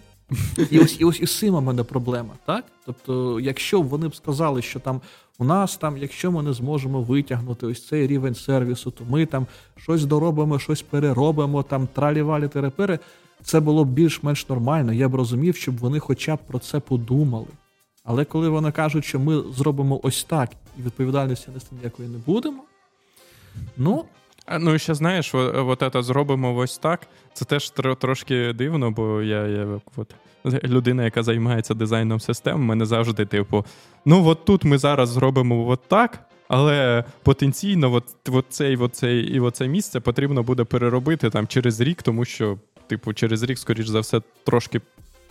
І 0.72 0.80
ось 0.80 1.02
і 1.02 1.06
ось 1.06 1.20
із 1.20 1.40
цим 1.40 1.56
у 1.56 1.62
мене 1.62 1.84
проблема, 1.84 2.34
так? 2.46 2.66
Тобто, 2.86 3.40
якщо 3.40 3.82
б 3.82 3.88
вони 3.88 4.08
б 4.08 4.16
сказали, 4.16 4.62
що 4.62 4.80
там 4.80 5.02
у 5.40 5.44
нас 5.44 5.78
там, 5.78 5.98
якщо 5.98 6.32
ми 6.32 6.44
не 6.44 6.54
зможемо 6.54 7.02
витягнути 7.02 7.66
ось 7.68 7.88
цей 7.88 8.08
рівень 8.08 8.36
сервісу, 8.36 8.92
то 8.92 9.04
ми 9.10 9.26
там 9.26 9.48
щось 9.78 10.06
доробимо, 10.06 10.60
щось 10.60 10.82
переробимо, 10.82 11.64
там 11.64 11.88
тралівалі 11.88 12.48
терепери, 12.48 13.00
це 13.44 13.60
було 13.60 13.86
б 13.86 13.88
більш-менш 13.88 14.50
нормально. 14.50 14.94
Я 14.94 15.10
б 15.10 15.16
розумів, 15.16 15.56
щоб 15.56 15.78
вони 15.78 16.00
хоча 16.00 16.36
б 16.36 16.40
про 16.48 16.60
це 16.60 16.80
подумали. 16.80 17.48
Але 18.04 18.26
коли 18.26 18.50
вони 18.50 18.72
кажуть, 18.72 19.06
що 19.06 19.20
ми 19.20 19.44
зробимо 19.56 20.00
ось 20.04 20.24
так, 20.24 20.50
і 20.80 20.82
відповідальності 20.82 21.48
нести 21.54 21.76
ніякої 21.76 22.10
не 22.10 22.18
будемо, 22.18 22.64
ну. 23.78 24.06
Ну, 24.60 24.76
і 24.76 24.80
ще 24.80 24.96
знаєш, 24.96 25.36
от, 25.36 25.84
це 25.94 26.04
зробимо 26.04 26.56
ось 26.56 26.78
так. 26.78 27.08
Це 27.34 27.46
теж 27.46 27.70
трошки 28.00 28.54
дивно, 28.54 28.92
бо 28.92 29.22
я 29.22 29.48
я 29.48 29.68
от, 29.96 30.16
людина, 30.64 31.04
яка 31.04 31.24
займається 31.24 31.74
дизайном 31.74 32.20
систем, 32.20 32.62
мене 32.62 32.86
завжди, 32.86 33.26
типу, 33.26 33.66
ну 34.06 34.28
от 34.28 34.46
тут 34.46 34.64
ми 34.64 34.78
зараз 34.78 35.10
зробимо 35.10 35.68
от 35.68 35.80
так, 35.88 36.20
але 36.48 37.04
потенційно 37.24 37.94
от, 37.94 38.04
от 38.30 38.46
цей, 38.50 38.78
от 38.78 38.96
цей, 38.96 39.22
і 39.22 39.40
оце 39.40 39.68
місце 39.68 40.00
потрібно 40.00 40.44
буде 40.44 40.64
переробити 40.64 41.30
там 41.30 41.48
через 41.48 41.82
рік, 41.82 42.02
тому 42.02 42.26
що, 42.26 42.58
типу, 42.88 43.14
через 43.14 43.44
рік, 43.44 43.60
скоріш 43.60 43.88
за 43.88 44.00
все, 44.00 44.22
трошки. 44.44 44.82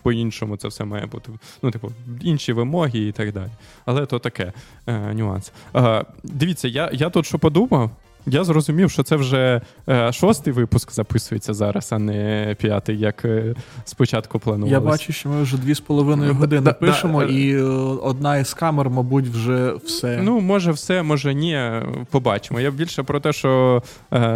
По-іншому 0.02 0.56
це 0.56 0.68
все 0.68 0.85
має 0.85 1.06
бути. 1.06 1.32
Ну, 1.62 1.70
типу, 1.70 1.92
інші 2.23 2.52
вимоги 2.52 2.99
і 2.99 3.12
так 3.12 3.32
далі. 3.32 3.50
Але 3.85 4.06
то 4.06 4.18
таке 4.18 4.52
е, 4.87 5.14
нюанс. 5.14 5.52
Е, 5.76 6.04
дивіться, 6.25 6.68
я 6.68 6.90
я 6.92 7.11
тут 7.11 7.26
що 7.26 7.38
подумав, 7.38 7.90
я 8.26 8.45
зрозумів, 8.45 8.90
що 8.90 9.02
це 9.02 9.16
вже 9.16 9.61
е, 9.88 10.12
шостий 10.12 10.52
випуск 10.52 10.92
записується 10.92 11.54
зараз, 11.54 11.88
а 11.92 11.99
не 11.99 12.56
п'ятий, 12.59 12.99
як 12.99 13.25
е, 13.25 13.54
спочатку 13.85 14.38
планувалося. 14.38 14.75
Я 14.75 14.80
бачу, 14.80 15.12
що 15.12 15.28
ми 15.28 15.42
вже 15.42 15.56
дві 15.56 15.75
з 15.75 15.80
половиною 15.80 16.35
години 16.35 16.62
да, 16.62 16.73
пишемо, 16.73 17.25
да, 17.25 17.33
і 17.33 17.50
е, 17.50 17.62
одна 18.02 18.37
із 18.37 18.54
камер, 18.54 18.90
мабуть, 18.90 19.28
вже 19.28 19.73
все. 19.85 20.21
Ну, 20.23 20.40
може, 20.40 20.73
все, 20.73 21.02
може 21.02 21.35
ні. 21.35 21.71
Побачимо. 22.11 22.61
Я 22.61 22.71
більше 22.71 23.02
про 23.02 23.21
те, 23.21 23.33
що 23.33 23.83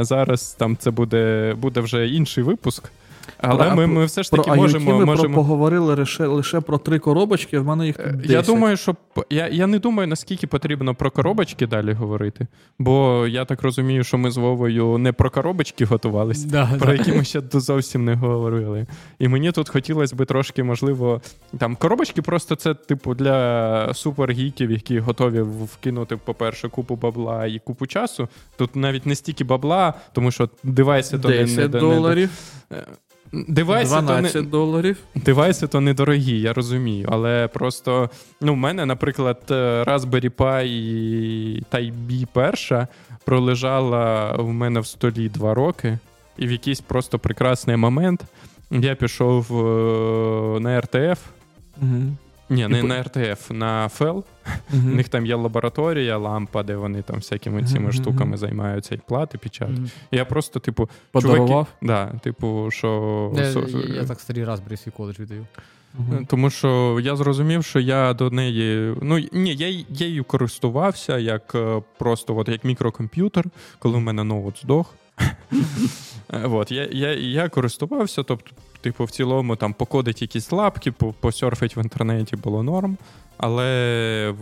зараз 0.00 0.54
там 0.58 0.76
це 0.76 0.90
буде, 0.90 1.54
буде 1.58 1.80
вже 1.80 2.08
інший 2.08 2.44
випуск. 2.44 2.90
Але 3.38 3.66
про, 3.66 3.76
ми 3.76 3.86
ми 3.86 4.04
все 4.04 4.22
ж 4.22 4.30
таки 4.30 4.42
про 4.42 4.56
можемо. 4.56 4.98
Ми 4.98 5.04
можемо... 5.04 5.34
поговорили 5.34 5.94
лише 5.94 6.26
лише 6.26 6.60
про 6.60 6.78
три 6.78 6.98
коробочки, 6.98 7.58
в 7.58 7.66
мене 7.66 7.86
їх 7.86 7.96
тут 7.96 8.16
10. 8.16 8.30
Я 8.30 8.42
думаю, 8.42 8.76
що 8.76 8.96
я 9.30 9.48
я 9.48 9.66
не 9.66 9.78
думаю, 9.78 10.08
наскільки 10.08 10.46
потрібно 10.46 10.94
про 10.94 11.10
коробочки 11.10 11.66
далі 11.66 11.92
говорити. 11.92 12.46
Бо 12.78 13.26
я 13.26 13.44
так 13.44 13.62
розумію, 13.62 14.04
що 14.04 14.18
ми 14.18 14.30
з 14.30 14.36
Вовою 14.36 14.98
не 14.98 15.12
про 15.12 15.30
коробочки 15.30 15.84
готувалися, 15.84 16.48
да, 16.48 16.70
про 16.78 16.86
да. 16.86 16.92
які 16.92 17.12
ми 17.12 17.24
ще 17.24 17.42
зовсім 17.52 18.04
не 18.04 18.14
говорили. 18.14 18.86
І 19.18 19.28
мені 19.28 19.52
тут 19.52 19.68
хотілося 19.68 20.16
би 20.16 20.24
трошки, 20.24 20.62
можливо, 20.62 21.20
там 21.58 21.76
коробочки 21.76 22.22
просто 22.22 22.54
це, 22.54 22.74
типу, 22.74 23.14
для 23.14 23.94
супергіків, 23.94 24.70
які 24.70 24.98
готові 24.98 25.40
вкинути, 25.42 26.16
по-перше, 26.16 26.68
купу 26.68 26.96
бабла 26.96 27.46
і 27.46 27.58
купу 27.58 27.86
часу. 27.86 28.28
Тут 28.56 28.76
навіть 28.76 29.06
не 29.06 29.14
стільки 29.14 29.44
бабла, 29.44 29.94
тому 30.12 30.30
що 30.30 30.48
девайси 30.62 31.18
то 31.18 31.28
не, 31.28 31.44
не 31.44 31.68
доларів. 31.68 32.30
Не, 32.70 32.76
Девайси 33.32 33.90
12 33.90 34.32
то 34.32 34.38
не, 34.40 34.46
доларів. 34.46 34.96
Девайси 35.14 35.66
то 35.66 35.80
недорогі, 35.80 36.40
я 36.40 36.52
розумію. 36.52 37.08
Але 37.12 37.48
просто 37.48 38.10
ну, 38.40 38.54
в 38.54 38.56
мене, 38.56 38.86
наприклад, 38.86 39.42
Raspberry 39.48 40.30
Pi 40.30 40.64
і 40.64 41.62
Type-B 41.72 42.26
перша 42.32 42.88
пролежала 43.24 44.32
в 44.32 44.48
мене 44.52 44.80
в 44.80 44.86
столі 44.86 45.28
два 45.28 45.54
роки, 45.54 45.98
і 46.38 46.46
в 46.46 46.52
якийсь 46.52 46.80
просто 46.80 47.18
прекрасний 47.18 47.76
момент 47.76 48.24
я 48.70 48.94
пішов 48.94 49.52
на 50.60 50.80
РТФ. 50.80 51.20
Угу. 51.82 52.02
Ні, 52.50 52.68
не 52.68 52.82
на 52.82 53.02
РТФ, 53.02 53.50
на 53.50 53.88
ФЕЛ. 53.88 54.24
У 54.72 54.76
них 54.76 55.08
там 55.08 55.26
є 55.26 55.34
лабораторія, 55.34 56.18
лампа, 56.18 56.62
де 56.62 56.76
вони 56.76 57.02
там 57.02 57.16
всякими 57.16 57.64
цими 57.64 57.92
штуками 57.92 58.36
займаються 58.36 58.94
і 58.94 58.98
плати 58.98 59.38
печатають. 59.38 59.92
Я 60.10 60.24
просто, 60.24 60.60
типу, 60.60 60.88
Подарував? 61.12 61.48
чуваки, 61.48 61.70
да, 61.82 62.06
типу, 62.06 62.70
що... 62.70 63.32
Я, 63.94 64.04
так 64.04 64.20
старі 64.20 64.44
Raspberry 64.44 64.76
свій 64.76 64.90
коледж 64.90 65.18
віддаю. 65.20 65.46
Uh-huh. 65.98 66.26
Тому 66.26 66.50
що 66.50 66.98
я 67.02 67.16
зрозумів, 67.16 67.64
що 67.64 67.80
я 67.80 68.14
до 68.14 68.30
неї. 68.30 68.94
Ну 69.02 69.18
ні, 69.32 69.54
я 69.54 69.68
я 69.88 70.06
її 70.06 70.22
користувався 70.22 71.18
як 71.18 71.56
просто 71.98 72.36
от, 72.36 72.48
як 72.48 72.64
мікрокомп'ютер, 72.64 73.44
коли 73.78 73.98
в 73.98 74.00
мене 74.00 74.24
ноут 74.24 74.58
здох. 74.62 74.94
От, 76.32 76.72
Я 76.72 76.88
я, 76.92 77.14
я 77.14 77.48
користувався, 77.48 78.22
тобто, 78.22 78.50
типу, 78.80 79.04
в 79.04 79.10
цілому 79.10 79.56
там 79.56 79.74
покодить 79.74 80.22
якісь 80.22 80.52
лапки, 80.52 80.92
посерфить 80.92 81.76
в 81.76 81.78
інтернеті 81.78 82.36
було 82.36 82.62
норм. 82.62 82.96
Але 83.36 84.34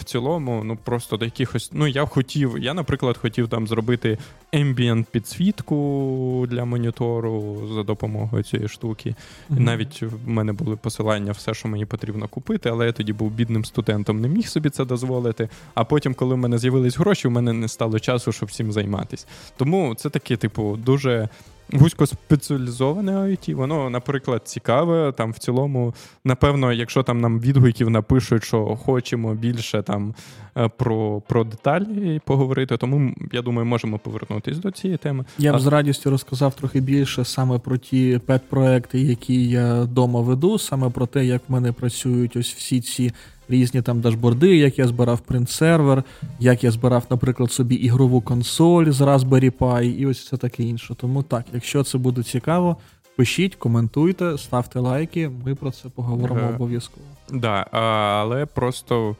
в 0.00 0.04
цілому, 0.04 0.64
ну 0.64 0.78
просто 0.84 1.16
до 1.16 1.24
якихось. 1.24 1.70
Ну, 1.72 1.86
я 1.86 2.06
хотів, 2.06 2.58
я, 2.58 2.74
наприклад, 2.74 3.16
хотів 3.16 3.48
там 3.48 3.66
зробити 3.66 4.18
ambient 4.52 5.04
підсвітку 5.10 6.46
для 6.50 6.64
монітору 6.64 7.62
за 7.74 7.82
допомогою 7.82 8.42
цієї 8.42 8.68
штуки. 8.68 9.10
Mm-hmm. 9.10 9.56
І 9.56 9.60
навіть 9.60 10.02
в 10.02 10.28
мене 10.28 10.52
були 10.52 10.76
посилання, 10.76 11.32
все, 11.32 11.54
що 11.54 11.68
мені 11.68 11.86
потрібно 11.86 12.28
купити, 12.28 12.68
але 12.68 12.86
я 12.86 12.92
тоді 12.92 13.12
був 13.12 13.30
бідним 13.30 13.64
студентом, 13.64 14.20
не 14.20 14.28
міг 14.28 14.48
собі 14.48 14.70
це 14.70 14.84
дозволити. 14.84 15.48
А 15.74 15.84
потім, 15.84 16.14
коли 16.14 16.34
в 16.34 16.38
мене 16.38 16.58
з'явились 16.58 16.98
гроші, 16.98 17.28
в 17.28 17.30
мене 17.30 17.52
не 17.52 17.68
стало 17.68 17.98
часу, 17.98 18.32
щоб 18.32 18.48
всім 18.48 18.72
займатися. 18.72 19.26
Тому 19.56 19.94
це 19.94 20.10
таке, 20.10 20.36
типу, 20.36 20.76
дуже 20.76 21.28
вузькоспеціалізоване 21.72 23.12
IoT, 23.12 23.54
воно, 23.54 23.90
наприклад, 23.90 24.42
цікаве. 24.44 25.12
Там 25.12 25.32
в 25.32 25.38
цілому, 25.38 25.94
напевно, 26.24 26.72
якщо 26.72 27.02
там 27.02 27.20
нам 27.20 27.40
відгуків 27.40 27.90
напишуть, 27.90 28.44
що 28.44 28.76
хочемо 28.76 29.34
більше 29.34 29.82
там 29.82 30.14
е, 30.56 30.68
про 30.68 31.22
про 31.28 31.44
деталі 31.44 32.20
поговорити, 32.24 32.76
тому 32.76 33.14
я 33.32 33.42
думаю, 33.42 33.66
можемо 33.66 33.98
повернутися 33.98 34.60
до 34.60 34.70
цієї 34.70 34.98
теми. 34.98 35.24
Я 35.38 35.52
б 35.52 35.56
а... 35.56 35.58
з 35.58 35.66
радістю 35.66 36.10
розказав 36.10 36.54
трохи 36.54 36.80
більше 36.80 37.24
саме 37.24 37.58
про 37.58 37.76
ті 37.76 38.20
пет-проекти, 38.26 38.98
які 38.98 39.48
я 39.48 39.80
вдома 39.80 40.20
веду, 40.20 40.58
саме 40.58 40.90
про 40.90 41.06
те, 41.06 41.24
як 41.24 41.42
в 41.48 41.52
мене 41.52 41.72
працюють 41.72 42.36
ось 42.36 42.54
всі 42.54 42.80
ці 42.80 43.12
різні 43.50 43.82
там 43.82 44.00
дашборди, 44.00 44.56
як 44.56 44.78
я 44.78 44.86
збирав 44.88 45.20
принт-сервер, 45.20 46.04
як 46.38 46.64
я 46.64 46.70
збирав, 46.70 47.04
наприклад, 47.10 47.52
собі 47.52 47.74
ігрову 47.74 48.20
консоль 48.20 48.90
з 48.90 49.00
Raspberry 49.00 49.50
Pi, 49.50 49.82
і 49.82 50.06
ось 50.06 50.20
все 50.20 50.36
таке 50.36 50.62
інше. 50.62 50.94
Тому 50.94 51.22
так, 51.22 51.44
якщо 51.52 51.84
це 51.84 51.98
буде 51.98 52.22
цікаво, 52.22 52.76
пишіть, 53.16 53.54
коментуйте, 53.54 54.38
ставте 54.38 54.78
лайки, 54.78 55.30
ми 55.44 55.54
про 55.54 55.70
це 55.70 55.88
поговоримо 55.88 56.40
ага. 56.40 56.54
обов'язково. 56.54 57.06
Да, 57.32 57.66
але 57.70 58.46
просто. 58.46 59.16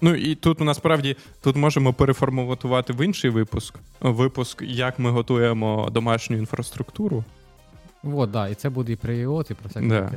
Ну 0.00 0.14
і 0.14 0.34
тут 0.34 0.60
насправді 0.60 1.16
тут 1.40 1.56
можемо 1.56 1.92
переформатувати 1.92 2.92
в 2.92 3.04
інший 3.04 3.30
випуск. 3.30 3.74
Випуск, 4.00 4.62
як 4.62 4.98
ми 4.98 5.10
готуємо 5.10 5.88
домашню 5.92 6.36
інфраструктуру. 6.36 7.24
От, 8.04 8.30
да, 8.30 8.48
і 8.48 8.54
це 8.54 8.70
буде 8.70 8.92
і 8.92 8.96
про 8.96 9.12
IOT, 9.12 9.50
і 9.50 9.54
про 9.54 9.68
всяке 9.68 9.86
да. 9.86 10.10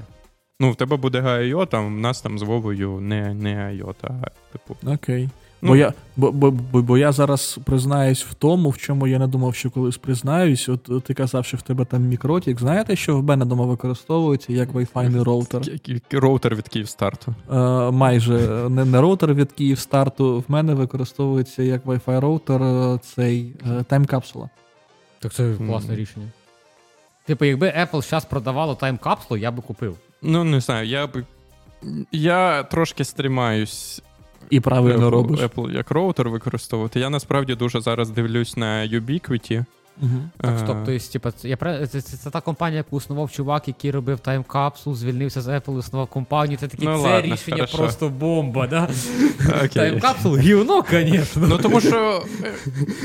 Ну, 0.59 0.71
в 0.71 0.75
тебе 0.75 0.97
буде 0.97 1.21
GIO, 1.21 1.67
там 1.67 1.95
в 1.95 1.99
нас 1.99 2.21
там 2.21 2.39
з 2.39 2.43
Вовою 2.43 2.99
не 2.99 3.33
не 3.33 3.55
IO, 3.55 3.93
а 4.03 4.29
типу. 4.51 4.77
Окей. 4.93 5.29
Ну, 5.61 5.69
Бо 5.69 5.75
я 5.75 5.93
бо, 6.15 6.31
бо, 6.31 6.51
бо, 6.51 6.81
бо 6.81 6.97
я 6.97 7.11
зараз 7.11 7.59
признаюсь 7.65 8.23
в 8.23 8.33
тому, 8.33 8.69
в 8.69 8.77
чому 8.77 9.07
я 9.07 9.19
не 9.19 9.27
думав, 9.27 9.55
що 9.55 9.71
колись 9.71 9.97
признаюсь. 9.97 10.69
От 10.69 11.03
ти 11.03 11.13
казав, 11.13 11.45
що 11.45 11.57
в 11.57 11.61
тебе 11.61 11.85
там 11.85 12.01
мікротік. 12.01 12.59
Знаєте, 12.59 12.95
що 12.95 13.17
в 13.17 13.23
мене 13.23 13.45
дома 13.45 13.65
використовується 13.65 14.53
як 14.53 14.69
Wi-Fi 14.69 15.23
роутер? 15.23 15.61
Роутер 16.11 16.55
від 16.55 16.67
Київстарту. 16.67 17.35
Е, 17.51 17.55
Майже 17.91 18.33
не, 18.69 18.85
не 18.85 19.01
роутер 19.01 19.33
від 19.33 19.51
Київстарту. 19.51 20.39
В 20.39 20.51
мене 20.51 20.73
використовується 20.73 21.63
як 21.63 21.85
Wi-Fi 21.85 22.19
роутер 22.19 22.63
е, 22.63 22.99
цей 23.03 23.53
е, 23.65 23.69
тайм-капсула. 23.69 24.49
Так 25.19 25.33
це 25.33 25.53
класне 25.53 25.93
mm. 25.93 25.97
рішення. 25.97 26.27
Типу, 27.25 27.45
якби 27.45 27.67
Apple 27.67 28.09
зараз 28.09 28.25
продавало 28.25 28.73
тайм-капсулу, 28.73 29.37
я 29.37 29.51
би 29.51 29.61
купив. 29.61 29.97
Ну, 30.25 30.43
не 30.43 30.59
знаю, 30.59 30.87
я 30.87 31.07
б. 31.07 31.23
Я 32.11 32.63
трошки 32.63 33.05
стрімаюсь. 33.05 34.01
І 34.49 34.59
правильно 34.59 35.07
Apple, 35.07 35.09
робиш. 35.09 35.39
Apple 35.39 35.71
як 35.71 35.91
роутер 35.91 36.29
використовувати. 36.29 36.99
Я 36.99 37.09
насправді 37.09 37.55
дуже 37.55 37.81
зараз 37.81 38.09
дивлюсь 38.09 38.57
на 38.57 38.87
Ubiquiti. 38.87 39.65
Угу. 40.01 40.11
Так, 40.37 40.59
стоп, 40.59 40.85
то 40.85 40.91
есть, 40.91 41.13
типа, 41.13 41.31
я 41.43 41.57
це, 41.57 42.01
це, 42.01 42.17
це 42.17 42.29
та 42.29 42.41
компанія, 42.41 42.77
яку 42.77 42.97
основав 42.97 43.31
чувак, 43.31 43.67
який 43.67 43.91
робив 43.91 44.19
таймкапсул, 44.19 44.95
звільнився 44.95 45.41
з 45.41 45.47
Apple, 45.47 45.77
основав 45.77 46.07
компанію. 46.07 46.57
Це 46.57 46.67
такі 46.67 46.85
ну, 46.85 46.97
це 46.97 47.03
ладно, 47.03 47.33
рішення 47.33 47.57
хорошо. 47.57 47.77
просто 47.77 48.09
бомба, 48.09 48.67
да? 48.67 48.89
Okay. 49.39 49.73
Таймкапсул 49.73 50.37
гівно, 50.37 50.83
звісно. 50.89 51.47
Ну 51.47 51.57
тому 51.57 51.81
що, 51.81 52.23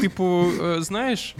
типу, 0.00 0.46
знаєш, 0.78 1.36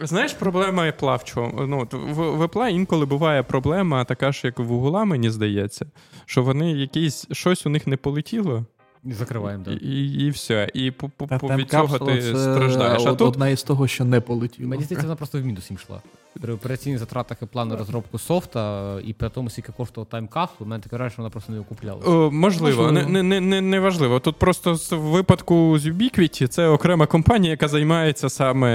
Знаєш, 0.00 0.32
проблема 0.32 0.86
в 1.16 1.24
чому? 1.24 1.66
Ну, 1.66 1.88
в 1.92 2.42
Apple 2.42 2.68
інколи 2.68 3.06
буває 3.06 3.42
проблема, 3.42 4.04
така 4.04 4.32
ж, 4.32 4.40
як 4.44 4.58
в 4.58 4.72
Google, 4.72 5.04
мені 5.04 5.30
здається, 5.30 5.86
що 6.26 6.42
вони 6.42 6.72
якісь 6.72 7.26
щось 7.32 7.66
у 7.66 7.70
них 7.70 7.86
не 7.86 7.96
полетіло. 7.96 8.64
І 9.04 9.12
закриваємо, 9.12 9.64
так. 9.64 9.82
І, 9.82 10.12
і 10.12 10.30
все. 10.30 10.68
І 10.74 10.90
по, 10.90 11.08
по, 11.08 11.26
по 11.26 11.56
від 11.56 11.70
цього 11.70 11.98
ти 11.98 12.22
це 12.22 12.28
страждаєш. 12.36 13.02
А 13.06 13.10
тут 13.14 13.20
одна 13.28 13.48
із 13.48 13.62
того, 13.62 13.86
що 13.86 14.04
не 14.04 14.20
полетіло. 14.20 14.68
Мені 14.68 14.82
здається, 14.84 15.06
вона 15.06 15.16
просто 15.16 15.40
в 15.40 15.44
мінус 15.44 15.70
їм 15.70 15.78
йшла. 15.82 16.00
При 16.40 16.52
операційних 16.52 16.98
затратах 16.98 17.38
і 17.42 17.46
плану 17.46 17.76
розробку 17.76 18.18
софта, 18.18 18.94
і 19.04 19.12
при 19.12 19.28
тому, 19.28 19.50
скільки 19.50 19.72
коштував 19.72 20.08
таймкапсул, 20.08 20.66
у 20.66 20.70
мене 20.70 20.82
таке 20.82 20.96
враження, 20.96 21.12
що 21.12 21.22
вона 21.22 21.30
просто 21.30 21.52
не 21.52 21.60
окуплялася. 21.60 22.08
Можливо, 22.08 22.82
Можливо. 22.82 22.92
Не, 23.08 23.22
не, 23.22 23.40
не, 23.40 23.60
не 23.60 23.80
важливо. 23.80 24.20
Тут 24.20 24.36
просто 24.36 24.74
з- 24.74 24.92
в 24.92 24.98
випадку 25.00 25.78
з 25.78 25.86
Ubiquiti 25.86 26.46
це 26.46 26.68
окрема 26.68 27.06
компанія, 27.06 27.50
яка 27.50 27.68
займається 27.68 28.28
саме 28.30 28.68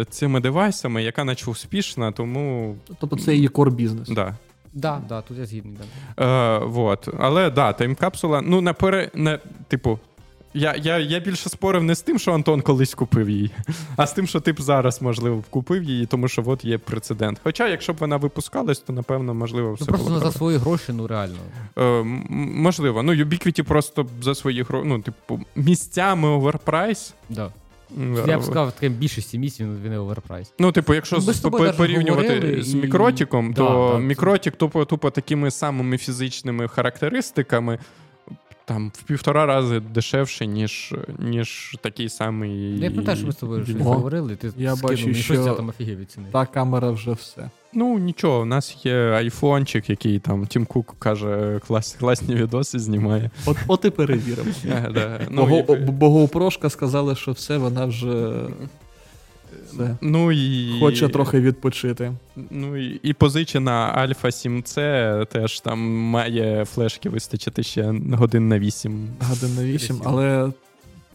е, 0.00 0.04
цими 0.10 0.40
девайсами, 0.40 1.02
яка 1.02 1.24
наче 1.24 1.50
успішна, 1.50 2.12
тому 2.12 2.76
Тобто 3.00 3.16
це 3.16 3.34
її 3.34 3.48
кор 3.48 3.70
бізнес. 3.70 4.08
да. 4.08 4.34
Да, 4.72 5.00
да, 5.08 5.22
тут 5.22 5.38
я 5.38 5.46
згідний. 5.46 5.76
Да. 6.16 6.24
Е, 6.24 6.64
вот. 6.64 7.08
Але 7.20 7.50
да, 7.50 7.72
таймкапсула, 7.72 8.40
ну, 8.42 8.60
напере, 8.60 9.10
не, 9.14 9.38
типу. 9.68 9.98
Я, 10.54 10.74
я, 10.82 10.98
я 10.98 11.18
більше 11.20 11.48
спорив 11.48 11.82
не 11.84 11.94
з 11.94 12.02
тим, 12.02 12.18
що 12.18 12.32
Антон 12.32 12.60
колись 12.60 12.94
купив 12.94 13.30
її, 13.30 13.50
а 13.96 14.06
з 14.06 14.12
тим, 14.12 14.26
що 14.26 14.40
ти 14.40 14.52
б 14.52 14.60
зараз, 14.60 15.02
можливо, 15.02 15.44
купив 15.50 15.82
її, 15.82 16.06
тому 16.06 16.28
що 16.28 16.42
от 16.46 16.64
є 16.64 16.78
прецедент. 16.78 17.40
Хоча, 17.44 17.68
якщо 17.68 17.92
б 17.92 17.96
вона 18.00 18.16
випускалась, 18.16 18.78
то 18.78 18.92
напевно, 18.92 19.34
можливо, 19.34 19.72
все 19.74 19.84
Ну 19.84 19.88
просто 19.88 20.08
було 20.08 20.20
за 20.20 20.32
свої 20.32 20.58
гроші, 20.58 20.92
ну 20.92 21.06
реально. 21.06 21.36
Е, 21.76 21.84
м- 21.84 22.26
можливо. 22.56 23.02
Ну, 23.02 23.12
Ubiquiti 23.12 23.62
просто 23.62 24.06
за 24.22 24.34
свої 24.34 24.62
гроші, 24.62 24.88
ну, 24.88 24.98
типу, 25.00 25.40
місцями 25.56 26.28
overprice. 26.28 27.14
Да. 27.28 27.50
М, 27.96 28.14
Я 28.28 28.38
б 28.38 28.40
е, 28.40 28.44
сказав, 28.44 28.72
таким 28.72 28.92
більшості 28.92 29.38
місць 29.38 29.60
він, 29.60 29.80
він 29.84 29.92
overprice. 29.94 30.52
Ну, 30.58 30.72
типу, 30.72 30.94
якщо 30.94 31.16
Ну, 31.16 31.22
з- 31.22 31.40
порівнювати 31.76 32.62
з 32.62 32.74
мікротіком, 32.74 33.52
Да, 33.52 33.56
то 33.62 33.90
да, 33.92 33.98
мікротік 33.98 34.56
тупо, 34.56 34.84
тупо 34.84 35.10
такими 35.10 35.50
самими 35.50 35.98
фізичними 35.98 36.68
характеристиками. 36.68 37.78
Там 38.68 38.92
в 38.94 39.02
півтора 39.02 39.46
рази 39.46 39.80
дешевше, 39.80 40.46
ніж, 40.46 40.94
ніж 41.18 41.76
такий 41.80 42.08
самий. 42.08 42.78
Я 42.78 42.90
пам'ятаю, 42.90 43.16
що 43.16 43.26
ми 43.26 43.32
з 43.32 43.36
тобою 43.36 43.64
щось 43.64 43.76
говорили, 43.76 44.36
ти 44.36 44.46
я 44.46 44.52
скинув 44.52 44.82
бачу, 44.82 45.14
що- 45.14 45.22
щось, 45.22 45.46
я 45.46 45.54
там 45.54 45.68
офігів 45.68 45.98
від 45.98 46.09
ціни. 46.09 46.32
Та 46.32 46.46
камера 46.46 46.90
вже 46.90 47.12
все. 47.12 47.50
Ну 47.72 47.98
нічого, 47.98 48.40
у 48.40 48.44
нас 48.44 48.86
є 48.86 48.94
айфончик, 48.96 49.90
який 49.90 50.18
там 50.18 50.46
Тім 50.46 50.66
Кук 50.66 50.96
каже, 50.98 51.60
клас, 51.66 51.96
класні 52.00 52.34
відоси 52.34 52.78
знімає. 52.78 53.30
От, 53.46 53.56
от 53.66 53.84
і 53.84 53.90
перевіримо. 53.90 54.50
Ну, 55.30 55.64
Ну, 55.68 55.84
бо, 55.92 56.08
GoPro 56.08 56.70
сказали, 56.70 57.16
що 57.16 57.32
все, 57.32 57.56
вона 57.58 57.84
вже 57.86 58.32
все, 59.84 59.96
ну, 60.00 60.32
і... 60.32 60.80
хоче 60.80 61.08
трохи 61.08 61.40
відпочити. 61.40 62.12
Ну 62.50 62.76
і, 62.76 63.00
і 63.02 63.12
позичена 63.12 63.92
Альфа 63.94 64.28
7C 64.28 65.26
теж 65.26 65.60
там 65.60 65.78
має 65.90 66.64
флешки 66.64 67.08
вистачити 67.08 67.62
ще 67.62 67.94
годин 68.12 68.48
на 68.48 68.58
8. 68.58 69.08
Годин 69.20 69.54
на 69.56 69.64
8, 69.64 70.00
але. 70.04 70.52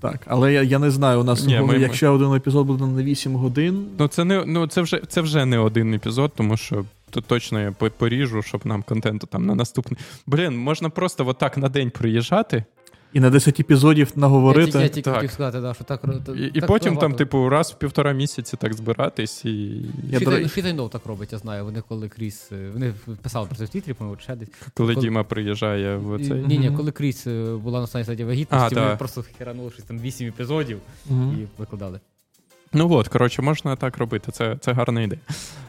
Так, 0.01 0.21
але 0.25 0.53
я, 0.53 0.63
я 0.63 0.79
не 0.79 0.91
знаю, 0.91 1.21
у 1.21 1.23
нас 1.23 1.45
Ні, 1.45 1.59
ми- 1.59 1.77
якщо 1.77 2.13
один 2.13 2.33
епізод 2.33 2.67
буде 2.67 2.85
на 2.85 3.03
8 3.03 3.35
годин, 3.35 3.85
Ну 3.99 4.07
це 4.07 4.23
не 4.23 4.43
ну 4.45 4.67
це 4.67 4.81
вже 4.81 5.01
це 5.07 5.21
вже 5.21 5.45
не 5.45 5.57
один 5.57 5.93
епізод, 5.93 6.31
тому 6.35 6.57
що 6.57 6.85
то 7.09 7.21
точно 7.21 7.61
я 7.61 7.71
поріжу, 7.71 8.41
щоб 8.41 8.61
нам 8.65 8.83
контенту 8.83 9.27
там 9.27 9.45
на 9.45 9.55
наступний. 9.55 9.99
Блін, 10.27 10.57
можна 10.57 10.89
просто 10.89 11.27
отак 11.27 11.57
на 11.57 11.69
день 11.69 11.89
приїжджати, 11.89 12.63
і 13.13 13.19
на 13.19 13.29
10 13.29 13.59
епізодів 13.59 14.11
наговорити. 14.15 14.79
я 14.79 14.87
тільки 14.87 15.01
Так. 15.01 15.15
хотів 15.15 15.31
сказати, 15.31 15.59
да, 15.61 15.73
що 15.73 15.83
так 15.83 16.03
і, 16.37 16.41
і 16.45 16.61
потім 16.61 16.97
там, 16.97 17.13
типу, 17.13 17.49
раз 17.49 17.71
в 17.71 17.75
півтора 17.77 18.11
місяці 18.11 18.57
так 18.57 18.73
збиратись 18.73 19.45
і. 19.45 19.81
Я, 20.09 20.47
Шітайнов 20.49 20.89
так 20.89 21.05
робить, 21.05 21.33
я 21.33 21.37
знаю. 21.37 21.65
Вони 21.65 21.83
коли 21.87 22.09
Кріс. 22.09 22.49
е, 22.51 22.69
Вони 22.73 22.93
писали 23.21 23.47
про 23.47 23.55
це 23.55 23.65
в 23.65 23.69
Твіттері, 23.69 23.93
по-моєму, 23.93 24.21
ще 24.21 24.35
десь. 24.35 24.49
Коли 24.73 24.93
Коли- 24.93 25.05
Діма 25.05 25.23
приїжджає 25.23 25.97
в 25.97 26.27
цей. 26.27 26.43
Ні, 26.47 26.57
ні, 26.57 26.71
коли 26.77 26.91
Кріс 26.91 27.27
е, 27.27 27.55
була 27.63 27.79
на 27.81 27.87
стані 27.87 28.03
стадії 28.03 28.27
вагітності, 28.27 28.75
А, 28.77 28.83
вони 28.83 28.95
просто 28.95 29.23
херанули 29.37 29.71
щось 29.71 29.85
там 29.85 29.99
8 29.99 30.27
епізодів 30.27 30.77
і 31.09 31.45
викладали. 31.57 31.99
Ну 32.75 32.91
от, 32.93 33.07
коротше, 33.07 33.41
можна 33.41 33.75
так 33.75 33.97
робити. 33.97 34.31
Це, 34.31 34.57
це 34.61 34.73
гарна 34.73 35.01
ідея. 35.01 35.21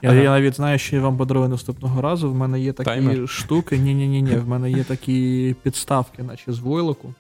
Я, 0.02 0.10
Ага. 0.10 0.18
я 0.20 0.30
навіть 0.30 0.54
знаю, 0.56 0.78
що 0.78 0.96
я 0.96 1.02
вам 1.02 1.16
подарую 1.16 1.48
наступного 1.48 2.02
разу. 2.02 2.32
В 2.32 2.34
мене 2.34 2.60
є 2.60 2.72
такі 2.72 2.90
Таймер? 2.90 3.28
штуки. 3.28 3.78
Ні, 3.78 3.94
ні, 3.94 4.08
ні, 4.08 4.22
ні. 4.22 4.36
В 4.36 4.48
мене 4.48 4.70
є 4.70 4.84
такі 4.84 5.56
підставки, 5.62 6.22
наче 6.22 6.52
з 6.52 6.58
войлоку, 6.58 7.14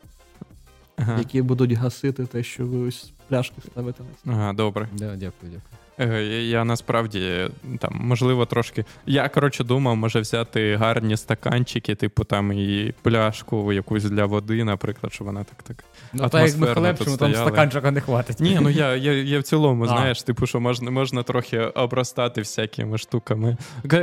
Ага, 0.96 1.18
які 1.18 1.42
будуть 1.42 1.72
гасити 1.72 2.26
те, 2.26 2.42
що 2.42 2.66
ви 2.66 2.88
ось 2.88 3.12
пляшки 3.28 3.54
ставите 3.66 4.02
на 4.02 4.08
стіл. 4.18 4.32
ага 4.32 4.52
добре. 4.52 4.88
Да, 4.92 5.04
дякую, 5.16 5.32
дякую. 5.52 5.60
Е, 5.98 6.22
Я, 6.24 6.40
я 6.42 6.64
насправді 6.64 7.50
там, 7.78 7.92
можливо, 8.00 8.46
трошки. 8.46 8.84
Я 9.06 9.28
коротше 9.28 9.64
думав, 9.64 9.96
може 9.96 10.20
взяти 10.20 10.76
гарні 10.76 11.16
стаканчики, 11.16 11.94
типу 11.94 12.24
там 12.24 12.52
і 12.52 12.94
пляшку 13.02 13.72
якусь 13.72 14.04
для 14.04 14.24
води, 14.26 14.64
наприклад, 14.64 15.12
щоб 15.12 15.26
вона 15.26 15.44
так 15.44 15.62
так. 15.62 15.84
Ну, 16.12 16.28
так 16.28 16.46
як 16.48 16.58
ми 16.58 16.66
хлебчимо, 16.66 17.16
там 17.16 17.34
стаканчика 17.34 17.90
не 17.90 18.00
хватить. 18.00 18.40
Ні, 18.40 18.58
ну 18.62 18.70
я, 18.70 18.96
я, 18.96 19.12
я 19.12 19.38
в 19.38 19.42
цілому, 19.42 19.84
А. 19.84 19.86
знаєш, 19.86 20.22
типу, 20.22 20.46
що 20.46 20.60
можна, 20.60 20.90
можна 20.90 21.22
трохи 21.22 21.58
обростати 21.60 22.40
всякими 22.40 22.98
штуками. 22.98 23.56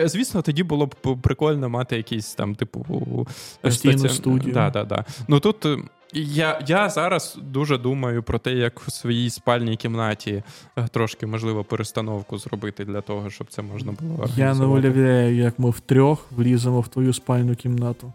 Звісно, 0.06 0.42
тоді 0.42 0.64
було 0.64 0.86
б 0.86 0.96
прикольно 1.22 1.70
мати 1.70 1.98
якийсь 1.98 2.34
там, 2.36 2.56
типу, 2.56 3.28
Постійну 3.62 3.98
стаці- 3.98 4.10
студію. 4.10 4.54
Да, 4.54 4.70
да, 4.70 4.84
да. 4.84 5.06
Ну 5.28 5.40
тут. 5.40 5.66
Я, 6.14 6.60
я 6.68 6.90
зараз 6.90 7.38
дуже 7.42 7.78
думаю 7.78 8.24
про 8.24 8.40
те, 8.40 8.54
як 8.54 8.80
в 8.80 8.92
своїй 8.92 9.30
спальній 9.30 9.76
кімнаті 9.76 10.44
е, 10.78 10.88
трошки 10.92 11.26
можливо 11.28 11.64
перестановку 11.64 12.38
зробити 12.38 12.86
для 12.86 13.02
того, 13.02 13.30
щоб 13.30 13.48
це 13.50 13.62
можна 13.62 13.92
було. 14.02 14.28
Я 14.36 14.54
не 14.56 14.66
уявляю, 14.66 15.36
як 15.36 15.60
ми 15.60 15.70
втрьох 15.70 16.26
вліземо 16.32 16.82
в 16.82 16.88
твою 16.88 17.14
спальну 17.14 17.56
кімнату. 17.56 18.14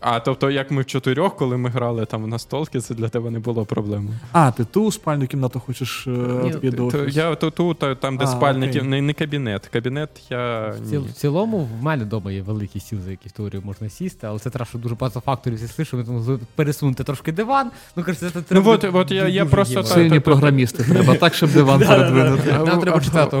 А 0.00 0.20
тобто, 0.20 0.50
як 0.50 0.70
ми 0.70 0.82
в 0.82 0.86
чотирьох, 0.86 1.36
коли 1.36 1.56
ми 1.56 1.68
грали 1.70 2.06
там 2.06 2.28
на 2.28 2.38
столки, 2.38 2.80
це 2.80 2.94
для 2.94 3.08
тебе 3.08 3.30
не 3.30 3.38
було 3.38 3.64
проблемою. 3.64 4.14
А, 4.32 4.50
ти 4.50 4.64
ту 4.64 4.92
спальну 4.92 5.26
кімнату 5.26 5.60
хочеш 5.60 6.06
е, 6.06 6.10
Ні, 6.62 6.70
То 6.72 7.04
я 7.08 7.34
то 7.34 7.50
тут, 7.50 7.78
та- 7.78 7.94
там, 7.94 8.16
де 8.16 8.24
А, 8.24 8.26
спальня, 8.26 8.68
окей. 8.68 8.82
не, 8.82 9.02
не 9.02 9.12
кабінет. 9.12 9.66
Кабінет 9.66 10.10
я. 10.30 10.68
В, 10.68 10.80
Ні. 10.80 10.90
ціл, 10.90 11.02
в 11.04 11.12
цілому, 11.12 11.68
в 11.80 11.82
мене 11.82 12.04
вдома 12.04 12.32
є 12.32 12.42
великий 12.42 12.80
стіл, 12.80 13.00
за 13.00 13.10
який 13.10 13.28
в 13.28 13.32
теорії 13.32 13.62
можна 13.64 13.88
сісти, 13.88 14.26
але 14.26 14.38
це 14.38 14.50
треба, 14.50 14.64
що 14.66 14.78
дуже 14.78 14.94
багато 14.94 15.20
факторів 15.20 15.58
зійшли, 15.58 15.84
що 15.84 15.96
ми 15.96 16.04
там 16.04 16.20
з- 16.22 16.38
пересунути 16.54 17.04
трошки 17.04 17.19
диван. 17.26 17.70
Ну, 17.96 18.02
коротше, 18.04 18.30
це 18.34 18.42
треба. 18.42 18.72
от- 18.72 18.84
от 18.92 19.10
я- 19.10 19.28
я 19.28 19.46
просто. 19.46 19.82
Сильні 19.84 20.20
програмісти 20.20 20.84
треба, 20.84 21.14
так, 21.14 21.34
щоб 21.34 21.52
диван 21.52 21.80
передвинути. 21.80 22.52
Нам 22.52 22.80
треба 22.80 23.00
читати. 23.00 23.36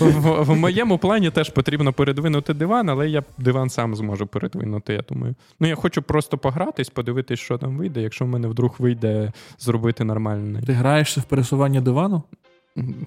В, 0.00 0.42
в 0.42 0.56
моєму 0.56 0.98
плані 0.98 1.30
теж 1.30 1.50
потрібно 1.50 1.92
передвинути 1.92 2.54
диван, 2.54 2.88
але 2.90 3.08
я 3.08 3.22
диван 3.38 3.70
сам 3.70 3.96
зможу 3.96 4.26
передвинути, 4.26 4.92
я 4.92 5.02
думаю. 5.08 5.34
Ну, 5.60 5.68
я 5.68 5.74
хочу 5.74 6.02
просто 6.02 6.38
погратись, 6.38 6.88
подивитись, 6.90 7.40
що 7.40 7.58
там 7.58 7.76
вийде. 7.78 8.00
Якщо 8.02 8.24
в 8.24 8.28
мене 8.28 8.48
вдруг 8.48 8.76
вийде 8.78 9.32
зробити 9.58 10.04
нормальний. 10.04 10.62
Ти 10.62 10.72
граєшся 10.72 11.20
в 11.20 11.24
пересування 11.24 11.80
дивану? 11.80 12.22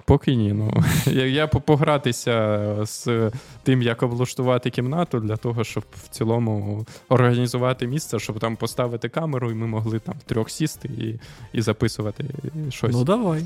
Поки 0.04 0.34
ні. 0.34 0.52
Ну. 0.52 0.84
Я, 1.06 1.26
я 1.26 1.46
погратися 1.46 2.76
з 2.82 3.30
тим, 3.62 3.82
як 3.82 4.02
облаштувати 4.02 4.70
кімнату, 4.70 5.20
для 5.20 5.36
того, 5.36 5.64
щоб 5.64 5.84
в 6.04 6.08
цілому 6.08 6.86
організувати 7.08 7.86
місце, 7.86 8.18
щоб 8.18 8.40
там 8.40 8.56
поставити 8.56 9.08
камеру, 9.08 9.50
і 9.50 9.54
ми 9.54 9.66
могли 9.66 9.98
там 9.98 10.14
трьох 10.26 10.50
сісти 10.50 10.88
і, 10.88 11.14
і 11.58 11.62
записувати 11.62 12.24
щось. 12.70 12.92
Ну 12.92 13.04
давай. 13.04 13.44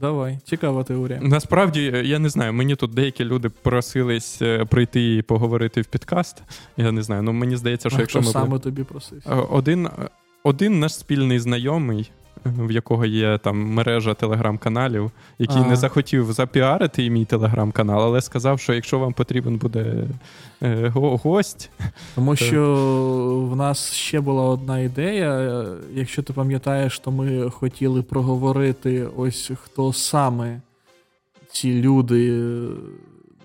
Давай. 0.00 0.38
Цікава 0.44 0.84
теорія. 0.84 1.20
Насправді, 1.22 2.02
я 2.04 2.18
не 2.18 2.28
знаю, 2.28 2.52
мені 2.52 2.76
тут 2.76 2.94
деякі 2.94 3.24
люди 3.24 3.48
просились 3.48 4.42
е, 4.42 4.64
прийти 4.64 5.16
і 5.16 5.22
поговорити 5.22 5.80
в 5.80 5.86
підкаст. 5.86 6.42
Я 6.76 6.92
не 6.92 7.02
знаю. 7.02 7.22
Ну 7.22 7.32
мені 7.32 7.56
здається, 7.56 7.90
що 7.90 7.98
А 7.98 8.00
якщо 8.00 8.18
хто 8.18 8.28
ми 8.28 8.32
саме 8.32 8.58
тобі 8.58 8.84
просився? 8.84 9.30
Е, 9.30 9.34
один, 9.50 9.88
один 10.42 10.80
наш 10.80 10.94
спільний 10.94 11.38
знайомий, 11.38 12.10
е, 12.10 12.23
в 12.44 12.70
якого 12.70 13.04
є 13.06 13.38
там 13.38 13.58
мережа 13.72 14.14
телеграм-каналів, 14.14 15.10
який 15.38 15.62
А. 15.62 15.66
не 15.66 15.76
захотів 15.76 16.32
запіарити 16.32 17.10
мій 17.10 17.24
телеграм-канал, 17.24 18.02
але 18.02 18.20
сказав, 18.20 18.60
що 18.60 18.74
якщо 18.74 18.98
вам 18.98 19.12
потрібен 19.12 19.56
буде 19.56 20.04
е, 20.62 20.88
го- 20.88 21.16
гость, 21.16 21.70
Тому 22.14 22.36
що 22.36 22.62
в 23.52 23.56
нас 23.56 23.92
ще 23.92 24.20
була 24.20 24.42
одна 24.42 24.78
ідея. 24.80 25.64
Якщо 25.94 26.22
ти 26.22 26.32
пам'ятаєш, 26.32 26.98
то 26.98 27.10
ми 27.10 27.50
хотіли 27.50 28.02
проговорити 28.02 29.08
ось 29.16 29.50
хто 29.62 29.92
саме 29.92 30.60
ці 31.52 31.82
люди 31.82 32.30
е, 32.30 32.68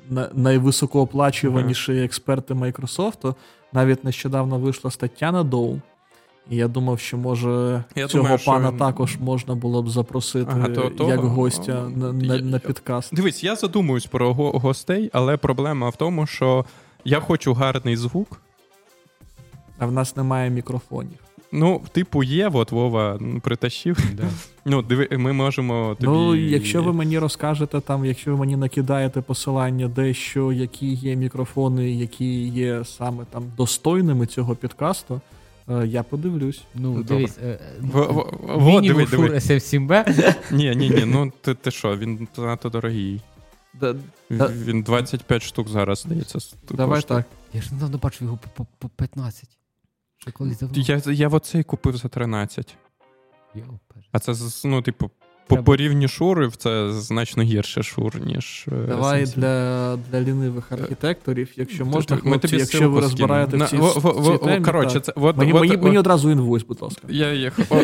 на- 0.09 0.29
найвисокооплачуваніші 0.33 1.91
експерти 1.93 2.53
Майкрософту. 2.53 3.35
Навіть 3.73 4.03
нещодавно 4.03 4.59
вийшла 4.59 4.91
стаття 4.91 5.31
на 5.31 5.43
Доу. 5.43 5.79
І 6.49 6.55
я 6.55 6.67
думав, 6.67 6.99
що 6.99 7.17
може 7.17 7.83
Я 7.95 8.07
цього 8.07 8.23
думаю, 8.23 8.37
що- 8.39 8.51
пана 8.51 8.71
також 8.71 9.17
можна 9.17 9.55
було 9.55 9.83
б 9.83 9.89
запросити 9.89 10.51
Ага, 10.53 10.67
то- 10.69 10.89
то- 10.89 11.07
як 11.07 11.19
гостя 11.19 11.89
на, 11.95 12.13
на, 12.13 12.35
Я- 12.35 12.41
на 12.41 12.59
підкаст. 12.59 13.15
Дивись, 13.15 13.43
я 13.43 13.55
задумуюсь 13.55 14.05
про 14.05 14.33
го- 14.33 14.51
гостей, 14.51 15.09
але 15.13 15.37
проблема 15.37 15.89
в 15.89 15.95
тому, 15.95 16.25
що 16.27 16.65
я 17.05 17.19
хочу 17.19 17.53
гарний 17.53 17.95
звук. 17.97 18.41
А 19.79 19.85
в 19.85 19.91
нас 19.91 20.15
немає 20.17 20.49
мікрофонів. 20.49 21.17
Ну, 21.51 21.81
типу, 21.91 22.23
є, 22.23 22.49
от 22.53 22.71
Вова 22.71 23.19
притащив. 23.41 23.97
Да. 24.13 24.23
Ну, 24.65 24.81
диви, 24.81 25.07
ми 25.11 25.33
можемо 25.33 25.95
тобі. 25.99 26.11
Ну, 26.11 26.35
якщо 26.35 26.83
ви 26.83 26.93
мені 26.93 27.19
розкажете 27.19 27.79
там, 27.81 28.05
якщо 28.05 28.31
ви 28.31 28.37
мені 28.37 28.55
накидаєте 28.55 29.21
посилання, 29.21 29.87
де 29.87 30.13
що, 30.13 30.51
які 30.51 30.93
є 30.93 31.15
мікрофони, 31.15 31.91
які 31.91 32.47
є 32.47 32.85
саме 32.85 33.25
там 33.29 33.43
достойними 33.57 34.25
цього 34.25 34.55
підкасту, 34.55 35.21
Я 35.69 36.03
подивлюсь. 36.03 36.63
Ну, 36.75 36.93
Добре. 36.93 37.03
дивись, 37.03 37.37
е, 37.43 37.59
диви, 37.81 38.57
мінімум 38.57 39.07
Шур 39.07 39.25
диви. 39.25 39.35
SM7B. 39.35 40.33
Ні, 40.51 40.75
ні, 40.75 40.89
ні, 40.89 41.05
ну 41.05 41.31
ти, 41.41 41.53
ти 41.53 41.71
що, 41.71 41.97
він 41.97 42.27
занадто 42.35 42.69
дорогий. 42.69 43.21
Да. 43.73 43.95
Він 44.31 44.81
25 44.81 45.43
штук 45.43 45.69
зараз, 45.69 45.99
здається. 45.99 46.39
давай 46.71 47.01
так. 47.01 47.25
Я 47.53 47.61
ж 47.61 47.73
недавно 47.73 47.97
бачив 47.97 48.23
його 48.23 48.37
по, 48.37 48.49
по, 48.49 48.67
по 48.79 48.89
15. 48.89 49.49
Ще 50.17 50.31
колись 50.31 50.59
давно. 50.59 50.77
Я, 50.77 51.01
я 51.05 51.27
оцей 51.27 51.63
купив 51.63 51.97
за 51.97 52.07
13. 52.07 52.75
А 54.11 54.19
це, 54.19 54.33
ну, 54.65 54.81
типу, 54.81 55.11
по, 55.49 55.55
Треба- 55.55 55.65
по 55.65 55.75
рівні 55.75 56.07
шурів 56.07 56.55
це 56.55 56.91
значно 56.91 57.43
гірше 57.43 57.83
шур, 57.83 58.13
ніж. 58.25 58.65
е, 58.67 58.87
Давай 58.87 59.23
SMC. 59.25 59.35
для, 59.35 59.95
для 60.11 60.21
лінивих 60.21 60.71
архітекторів, 60.71 61.49
якщо 61.55 61.85
можна, 61.85 62.15
ми 62.15 62.21
хлопці, 62.21 62.47
тобі 62.47 62.59
якщо 62.59 62.89
ви 62.91 63.01
розбираєте 63.01 63.57
в 63.57 63.69
цій, 63.69 63.77
в 63.77 64.37
темі, 64.45 64.65
Коротше, 64.65 64.99
це 64.99 65.13
от, 65.15 65.37
мені, 65.37 65.53
от, 65.53 65.61
мені, 65.61 65.73
от- 65.75 65.83
мені 65.83 65.97
одразу 65.97 66.31
інвойс, 66.31 66.63
будь 66.63 66.81
ласка. 66.81 67.01
Я, 67.09 67.33
я, 67.33 67.51
о, 67.69 67.75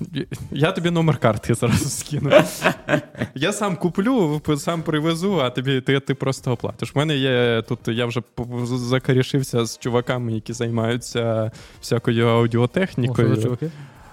я 0.50 0.72
тобі 0.72 0.90
номер 0.90 1.18
картки 1.18 1.54
зразу 1.54 1.88
скину. 1.88 2.30
Я 3.34 3.52
сам 3.52 3.76
куплю, 3.76 4.40
сам 4.56 4.82
привезу, 4.82 5.40
а 5.40 5.50
тобі 5.50 5.80
ти, 5.80 6.00
ти 6.00 6.14
просто 6.14 6.52
оплатиш. 6.52 6.92
У 6.94 6.98
мене 6.98 7.16
є 7.16 7.62
тут, 7.68 7.78
я 7.88 8.06
вже 8.06 8.22
закарішився 8.76 9.64
з 9.64 9.78
чуваками, 9.78 10.32
які 10.32 10.52
займаються 10.52 11.50
всякою 11.80 12.26
О, 12.26 12.30
аудіотехнікою. 12.30 13.42
чуваки? 13.42 13.70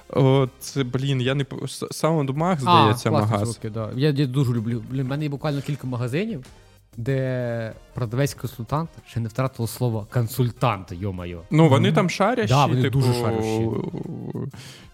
От, 0.09 0.77
блін, 0.85 1.21
я 1.21 1.35
не 1.35 1.45
Саундмаг, 1.91 2.59
здається, 2.61 3.09
а, 3.09 3.11
магаз. 3.11 3.41
чуваки, 3.41 3.69
да. 3.69 3.89
Я, 3.95 4.09
я 4.09 4.27
дуже 4.27 4.53
люблю. 4.53 4.83
Блін, 4.91 5.05
в 5.05 5.09
мене 5.09 5.23
є 5.23 5.29
буквально 5.29 5.61
кілька 5.61 5.87
магазинів, 5.87 6.45
де 6.97 7.73
продавець-консультант 7.95 8.87
ще 9.07 9.19
не 9.19 9.29
втратило 9.29 9.67
слово 9.67 10.07
консультант, 10.13 10.91
йо-майо. 10.91 11.41
Ну, 11.51 11.69
вони 11.69 11.91
там 11.91 12.09
шарящі, 12.09 12.53
Да, 12.53 12.65
вони 12.65 12.81
типу, 12.81 12.99
дуже 12.99 13.13
шарящі. 13.13 13.69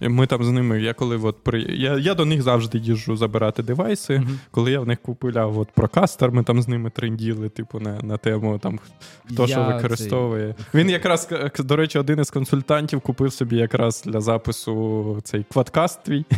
Ми 0.02 0.28
там 0.28 0.44
з 0.44 0.50
ними, 0.50 0.82
я 0.82 0.94
коли 0.94 1.18
от 1.18 1.44
при. 1.44 1.62
Я, 1.62 1.98
я 1.98 2.14
до 2.14 2.26
них 2.26 2.42
завжди 2.42 2.78
їжджу 2.78 3.16
забирати 3.16 3.64
девайси. 3.64 4.20
Мгм. 4.20 4.40
Коли 4.52 4.72
я 4.72 4.80
в 4.80 4.88
них 4.88 5.02
купував 5.02 5.60
от 5.60 5.72
прокастер, 5.72 6.32
ми 6.32 6.44
там 6.44 6.62
з 6.62 6.68
ними 6.68 6.90
тренділи, 6.90 7.50
типу, 7.50 7.80
на, 7.80 8.02
на 8.02 8.18
тему 8.18 8.60
там 8.60 8.80
хто 9.26 9.48
що 9.48 9.60
Я 9.60 9.68
використовує. 9.68 10.56
Він 10.74 10.90
якраз, 10.90 11.30
до 11.60 11.76
речі, 11.76 12.00
один 12.00 12.20
із 12.20 12.30
консультантів 12.30 13.02
купив 13.02 13.34
собі 13.34 13.56
якраз 13.56 14.04
для 14.06 14.22
запису 14.22 15.20
цей 15.24 15.46
квадкаст 15.52 16.04
твій. 16.04 16.26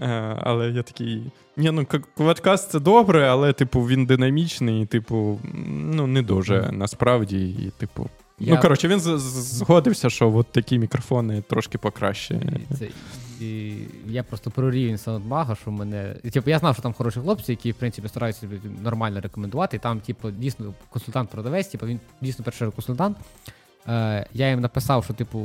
Е, 0.00 0.38
Але 0.42 0.70
я 0.70 0.82
такий. 0.82 1.32
Ні, 1.58 1.70
ну 1.70 1.86
квадкаст 2.16 2.70
це 2.70 2.80
добре, 2.80 3.28
але, 3.28 3.52
типу, 3.52 3.80
він 3.80 4.06
динамічний, 4.06 4.82
і, 4.82 4.86
типу, 4.86 5.40
ну, 5.68 6.06
не 6.06 6.22
дуже 6.22 6.68
насправді. 6.72 7.50
І, 7.50 7.72
типу. 7.78 8.08
Я- 8.38 8.54
Ну, 8.54 8.60
коротше, 8.60 8.88
він 8.88 9.00
згодився, 9.00 10.10
що 10.10 10.34
от 10.36 10.46
такі 10.52 10.78
мікрофони 10.78 11.42
трошки 11.48 11.78
покраще. 11.78 12.40
Це, 12.78 12.88
і 13.44 13.72
я 14.06 14.22
просто 14.22 14.50
про 14.50 14.70
рівень 14.70 14.98
саундмага, 14.98 15.54
що 15.54 15.70
мене. 15.70 16.14
Типу, 16.32 16.50
я 16.50 16.58
знав, 16.58 16.74
що 16.74 16.82
там 16.82 16.92
хороші 16.92 17.20
хлопці, 17.20 17.52
які, 17.52 17.72
в 17.72 17.74
принципі, 17.74 18.08
стараються 18.08 18.46
нормально 18.82 19.20
рекомендувати. 19.20 19.76
І 19.76 19.80
там, 19.80 20.00
типу, 20.00 20.30
дійсно 20.30 20.74
консультант-продавець, 20.94 21.70
типу, 21.70 21.86
він 21.86 22.00
дійсно 22.20 22.44
перший 22.44 22.70
консультант. 22.70 23.16
Е, 23.88 24.26
я 24.32 24.50
їм 24.50 24.60
написав, 24.60 25.04
що, 25.04 25.14
типу, 25.14 25.40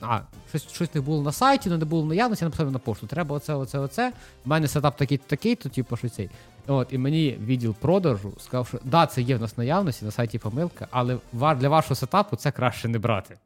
а, 0.00 0.20
щось, 0.48 0.68
щось 0.68 0.94
не 0.94 1.00
було 1.00 1.22
на 1.22 1.32
сайті, 1.32 1.68
але 1.68 1.78
не 1.78 1.84
було 1.84 2.06
наявності, 2.06 2.44
я 2.44 2.48
написав 2.48 2.70
на 2.70 2.78
пошту. 2.78 3.06
Треба 3.06 3.36
оце, 3.36 3.54
оце, 3.54 3.78
оце. 3.78 4.12
У 4.44 4.48
мене 4.48 4.68
сетап 4.68 4.96
такий, 4.96 5.18
такий, 5.18 5.54
то 5.54 5.68
типу, 5.68 5.96
що 5.96 6.08
цей. 6.08 6.30
От, 6.66 6.92
і 6.92 6.98
мені 6.98 7.38
відділ 7.40 7.74
продажу 7.74 8.32
сказав, 8.38 8.68
що 8.68 8.78
да, 8.84 9.06
це 9.06 9.22
є 9.22 9.36
в 9.36 9.40
нас 9.40 9.58
наявності, 9.58 10.04
на 10.04 10.10
сайті 10.10 10.38
помилка, 10.38 10.88
але 10.90 11.18
для 11.32 11.68
вашого 11.68 11.94
сетапу 11.94 12.36
це 12.36 12.50
краще 12.50 12.88
не 12.88 12.98
брати. 12.98 13.38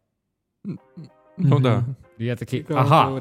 Ну 1.39 1.51
так. 1.51 1.63
Да. 1.63 1.85
Я 2.19 2.37
такий, 2.37 2.67
ага. 2.69 3.21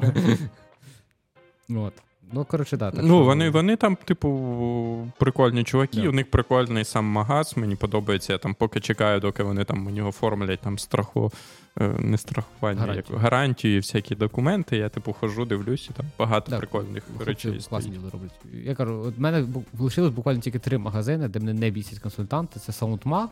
От. 1.70 1.92
Ну, 2.32 2.44
коротше, 2.44 2.76
да. 2.76 2.90
Так 2.90 3.00
Ну, 3.02 3.08
що- 3.08 3.24
вони, 3.24 3.50
вони 3.50 3.76
там, 3.76 3.96
типу, 3.96 5.08
прикольні 5.18 5.64
чуваки, 5.64 6.00
Да. 6.02 6.08
у 6.08 6.12
них 6.12 6.30
прикольний 6.30 6.84
сам 6.84 7.04
магаз, 7.04 7.56
мені 7.56 7.76
подобається. 7.76 8.32
Я 8.32 8.38
там 8.38 8.54
поки 8.54 8.80
чекаю, 8.80 9.20
доки 9.20 9.42
вони 9.42 9.64
там 9.64 9.78
мені 9.82 10.02
оформлять 10.02 10.60
там 10.60 10.78
страху, 10.78 11.32
е, 11.80 11.88
не 11.98 12.18
страхування, 12.18 12.80
Гарантію. 12.80 13.04
як 13.10 13.20
гарантію 13.22 13.74
і 13.74 13.78
всякі 13.78 14.14
документи. 14.14 14.76
Я, 14.76 14.88
типу, 14.88 15.12
хожу, 15.12 15.44
дивлюсь, 15.44 15.88
і 15.90 15.92
там 15.92 16.06
багато 16.18 16.50
Так, 16.50 16.58
прикольних 16.58 17.04
хлопці 17.04 17.24
речей. 17.24 17.60
класні 17.68 17.92
стоїть. 17.94 18.12
роблять. 18.12 18.64
Я 18.64 18.74
кажу, 18.74 19.04
от 19.08 19.18
мене 19.18 19.46
лишилось 19.78 20.12
буквально 20.12 20.40
тільки 20.40 20.58
три 20.58 20.78
магазини, 20.78 21.28
де 21.28 21.38
мене 21.40 21.52
не 21.54 21.70
бісять 21.70 21.98
консультанти. 21.98 22.60
Це 22.60 22.72
SoundMag, 22.72 23.26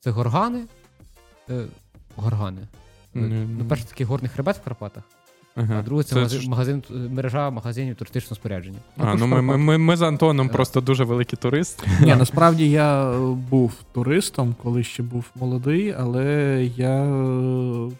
це 0.00 0.10
горгани. 0.10 0.64
Е, 1.50 1.64
горгани. 2.16 2.60
Ні. 3.14 3.46
Ну, 3.58 3.64
перший 3.64 3.86
такий 3.88 4.06
горний 4.06 4.30
хребет 4.30 4.56
в 4.56 4.64
Карпатах, 4.64 5.02
Ага. 5.56 5.76
а 5.78 5.82
другий 5.82 6.04
це, 6.04 6.10
Це 6.10 6.16
магазин, 6.16 6.40
ж- 6.40 6.50
магазин, 6.50 6.82
е, 6.90 6.94
мережа 6.94 7.50
магазинів 7.50 7.96
туристичного 7.96 8.34
спорядження. 8.34 8.78
А, 8.98 9.14
ну 9.14 9.26
ми, 9.26 9.42
ми, 9.42 9.56
ми, 9.56 9.78
ми 9.78 9.96
з 9.96 10.02
Антоном 10.02 10.48
просто 10.48 10.80
дуже 10.80 11.04
великі 11.04 11.36
туристи. 11.36 11.86
Ні, 12.00 12.14
насправді 12.14 12.70
я 12.70 13.10
е, 13.10 13.18
був 13.50 13.72
туристом, 13.92 14.54
коли 14.62 14.82
ще 14.82 15.02
був 15.02 15.24
молодий, 15.36 15.94
але 15.98 16.24
я. 16.76 17.04
е, 17.04 17.90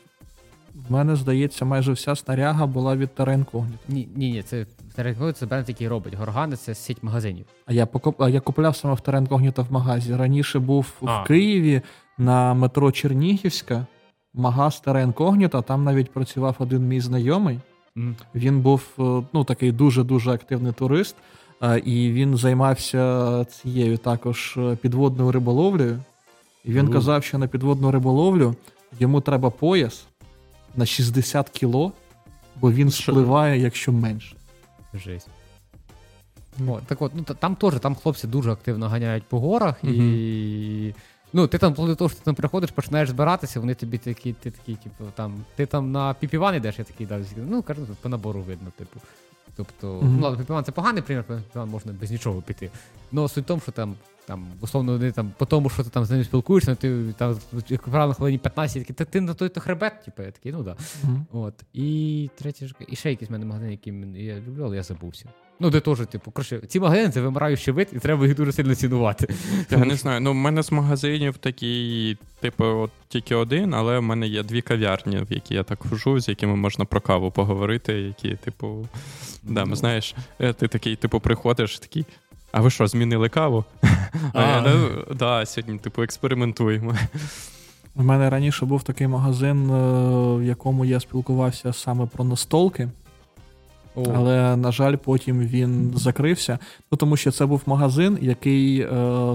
В 0.88 0.92
мене, 0.92 1.16
здається, 1.16 1.64
майже 1.64 1.92
вся 1.92 2.16
снаряга 2.16 2.66
була 2.66 2.96
від 2.96 3.08
Terra 3.16 3.44
Ні, 3.88 4.08
ні, 4.16 4.30
ні, 4.32 4.42
це 4.42 4.66
Теренколи 4.96 5.32
це 5.32 5.46
бренд, 5.46 5.68
який 5.68 5.88
робить. 5.88 6.14
Горгани 6.14 6.56
це 6.56 6.74
сеть 6.74 7.02
магазинів. 7.02 7.46
А 7.66 7.72
я 7.72 7.86
покуп... 7.86 8.22
а 8.22 8.28
я 8.28 8.40
купляв 8.40 8.76
саме 8.76 8.94
в 8.94 8.98
Incognito 8.98 9.68
в 9.68 9.72
магазі. 9.72 10.14
Раніше 10.14 10.58
був 10.58 10.92
А. 11.06 11.22
в 11.22 11.26
Києві 11.26 11.80
на 12.18 12.54
метро 12.54 12.92
Чернігівська, 12.92 13.86
магаз 14.36 14.82
Terra 14.86 15.12
Incognito, 15.12 15.62
там 15.62 15.84
навіть 15.84 16.10
працював 16.10 16.56
один 16.58 16.88
мій 16.88 17.00
знайомий. 17.00 17.60
М. 17.96 18.16
Він 18.34 18.60
був 18.60 18.82
е, 18.98 19.02
ну, 19.32 19.44
такий 19.44 19.72
дуже-дуже 19.72 20.30
активний 20.30 20.72
турист, 20.72 21.16
е, 21.62 21.78
і 21.78 22.12
він 22.12 22.36
займався 22.36 23.44
цією 23.44 23.98
також 23.98 24.54
е, 24.56 24.76
підводною 24.76 25.32
риболовлею. 25.32 25.98
І 26.64 26.72
він 26.72 26.88
У. 26.88 26.92
казав, 26.92 27.24
що 27.24 27.38
на 27.38 27.46
підводну 27.46 27.90
риболовлю 27.90 28.54
йому 28.98 29.20
треба 29.20 29.50
пояс 29.50 30.06
на 30.76 30.86
60 30.86 31.48
кіло, 31.48 31.92
бо 32.60 32.72
він 32.72 32.90
спливає, 32.90 33.60
якщо 33.60 33.92
менше. 33.92 34.36
Жесть. 34.94 35.28
О, 36.68 36.80
так 36.86 37.02
от, 37.02 37.12
ну 37.14 37.22
там 37.22 37.56
теж 37.56 37.74
там 37.80 37.94
хлопці 37.94 38.26
дуже 38.26 38.52
активно 38.52 38.88
ганяють 38.88 39.24
по 39.24 39.40
горах, 39.40 39.84
і. 39.84 40.94
Ну, 41.32 41.46
ти 41.46 41.58
там, 41.58 41.72
до 41.72 41.94
того, 41.96 42.08
що 42.10 42.18
ти 42.18 42.24
там 42.24 42.34
приходиш, 42.34 42.70
починаєш 42.70 43.08
збиратися, 43.08 43.60
вони 43.60 43.74
тобі 43.74 43.98
такі, 43.98 44.32
ти 44.32 44.50
такі, 44.50 44.74
типу, 44.74 45.04
там, 45.14 45.44
ти 45.56 45.66
там 45.66 45.92
на 45.92 46.14
піпіван 46.14 46.54
йдеш, 46.54 46.78
я 46.78 46.84
такий 46.84 47.06
дав, 47.06 47.20
ну, 47.36 47.62
кажу, 47.62 47.86
по 48.02 48.08
набору 48.08 48.40
видно, 48.40 48.68
типу. 48.78 49.00
Тобто, 49.56 49.86
Мгм. 50.02 50.16
ну, 50.16 50.22
ладно, 50.22 50.38
піпіван 50.38 50.64
це 50.64 50.72
поганий 50.72 51.02
примір, 51.02 51.24
піпіван 51.24 51.68
можна 51.68 51.92
без 51.92 52.10
нічого 52.10 52.42
піти. 52.42 52.70
Ну, 53.12 53.28
суть 53.28 53.44
в 53.44 53.46
тому, 53.46 53.60
що 53.60 53.72
там, 53.72 53.94
там, 54.26 54.46
условно, 54.60 54.92
вони 54.92 55.12
там, 55.12 55.32
по 55.38 55.46
тому, 55.46 55.70
що 55.70 55.84
ти 55.84 55.90
там 55.90 56.04
з 56.04 56.10
ними 56.10 56.24
спілкуєшся, 56.24 56.74
ти 56.74 57.14
там, 57.18 57.38
як 57.68 57.82
правило, 57.82 58.08
на 58.08 58.14
хвилині 58.14 58.38
15, 58.38 58.82
такі, 58.82 58.92
ти, 58.92 59.04
ти 59.04 59.20
на 59.20 59.34
той 59.34 59.48
то 59.48 59.60
хребет, 59.60 60.04
типу, 60.04 60.22
я 60.22 60.30
такий, 60.30 60.52
ну 60.52 60.62
да. 60.62 60.76
Мгм. 61.04 61.26
От. 61.32 61.54
І 61.72 62.30
третє 62.38 62.66
ж 62.66 62.74
і 62.88 62.96
ще 62.96 63.10
якийсь 63.10 63.28
в 63.28 63.32
мене 63.32 63.44
магазин, 63.46 63.70
який 63.70 64.24
я 64.24 64.36
люблю, 64.36 64.64
але 64.64 64.76
я 64.76 64.82
забувся. 64.82 65.28
Ну, 65.60 65.70
де 65.70 65.80
теж, 65.80 65.98
типу, 65.98 66.30
коротше, 66.30 66.60
ці 66.68 66.80
магазини 66.80 67.10
це 67.10 67.20
вимираючий 67.20 67.74
вид, 67.74 67.88
і 67.92 67.98
треба 67.98 68.26
їх 68.26 68.36
дуже 68.36 68.52
сильно 68.52 68.74
цінувати. 68.74 69.34
Я 69.70 69.78
не 69.78 69.96
знаю. 69.96 70.20
Ну, 70.20 70.30
в 70.30 70.34
мене 70.34 70.62
з 70.62 70.72
магазинів 70.72 71.38
такий, 71.38 72.18
типу, 72.40 72.64
от 72.64 72.90
тільки 73.08 73.34
один, 73.34 73.74
але 73.74 73.98
в 73.98 74.02
мене 74.02 74.26
є 74.26 74.42
дві 74.42 74.62
кав'ярні, 74.62 75.16
в 75.18 75.32
які 75.32 75.54
я 75.54 75.62
так 75.62 75.78
хожу, 75.90 76.20
з 76.20 76.28
якими 76.28 76.56
можна 76.56 76.84
про 76.84 77.00
каву 77.00 77.30
поговорити, 77.30 77.92
які, 77.92 78.36
типу, 78.36 78.88
да, 79.42 79.64
Ну. 79.64 79.76
знаєш, 79.76 80.14
е, 80.40 80.52
ти 80.52 80.68
такий, 80.68 80.96
типу, 80.96 81.20
приходиш, 81.20 81.78
такий. 81.78 82.04
А 82.56 82.60
ви 82.60 82.70
що, 82.70 82.86
змінили 82.86 83.28
каву? 83.28 83.64
А, 84.32 84.42
я, 84.42 84.46
А. 84.46 84.60
ну, 84.60 85.04
да, 85.14 85.46
сьогодні, 85.46 85.78
типу, 85.78 86.02
експериментуємо. 86.02 86.94
У 87.96 88.02
мене 88.02 88.30
раніше 88.30 88.66
був 88.66 88.82
такий 88.82 89.06
магазин, 89.06 89.70
е, 89.70 89.74
в 90.36 90.42
якому 90.44 90.84
я 90.84 91.00
спілкувався 91.00 91.72
саме 91.72 92.06
про 92.06 92.24
настолки. 92.24 92.88
Але, 94.14 94.56
на 94.56 94.72
жаль, 94.72 94.96
потім 94.96 95.40
він 95.40 95.92
закрився. 95.96 96.58
Ну, 96.92 96.98
тому 96.98 97.16
що 97.16 97.30
це 97.32 97.46
був 97.46 97.62
магазин, 97.66 98.18
який 98.20 98.80
е, 98.80 98.88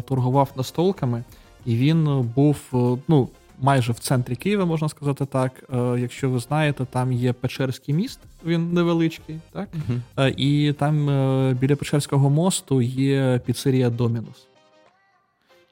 торгував 0.08 0.50
настолками, 0.56 1.24
і 1.66 1.76
він 1.76 2.32
був 2.36 2.58
е, 2.74 3.02
ну, 3.08 3.30
майже 3.62 3.92
в 3.92 4.00
центрі 4.00 4.36
Києва, 4.36 4.66
можна 4.66 4.90
сказати 4.90 5.26
так. 5.26 5.64
Е, 5.74 6.00
якщо 6.00 6.30
ви 6.30 6.40
знаєте, 6.40 6.86
там 6.92 7.12
є 7.12 7.34
Печерський 7.34 7.96
міст, 7.96 8.20
він 8.46 8.74
невеличкий, 8.74 9.40
так? 9.52 9.70
Угу. 9.74 10.28
і 10.38 10.74
там 10.74 11.10
е, 11.10 11.54
біля 11.54 11.76
Печерського 11.76 12.30
мосту 12.30 12.82
є 12.82 13.42
піцерія 13.46 13.90
Домінус. 13.90 14.48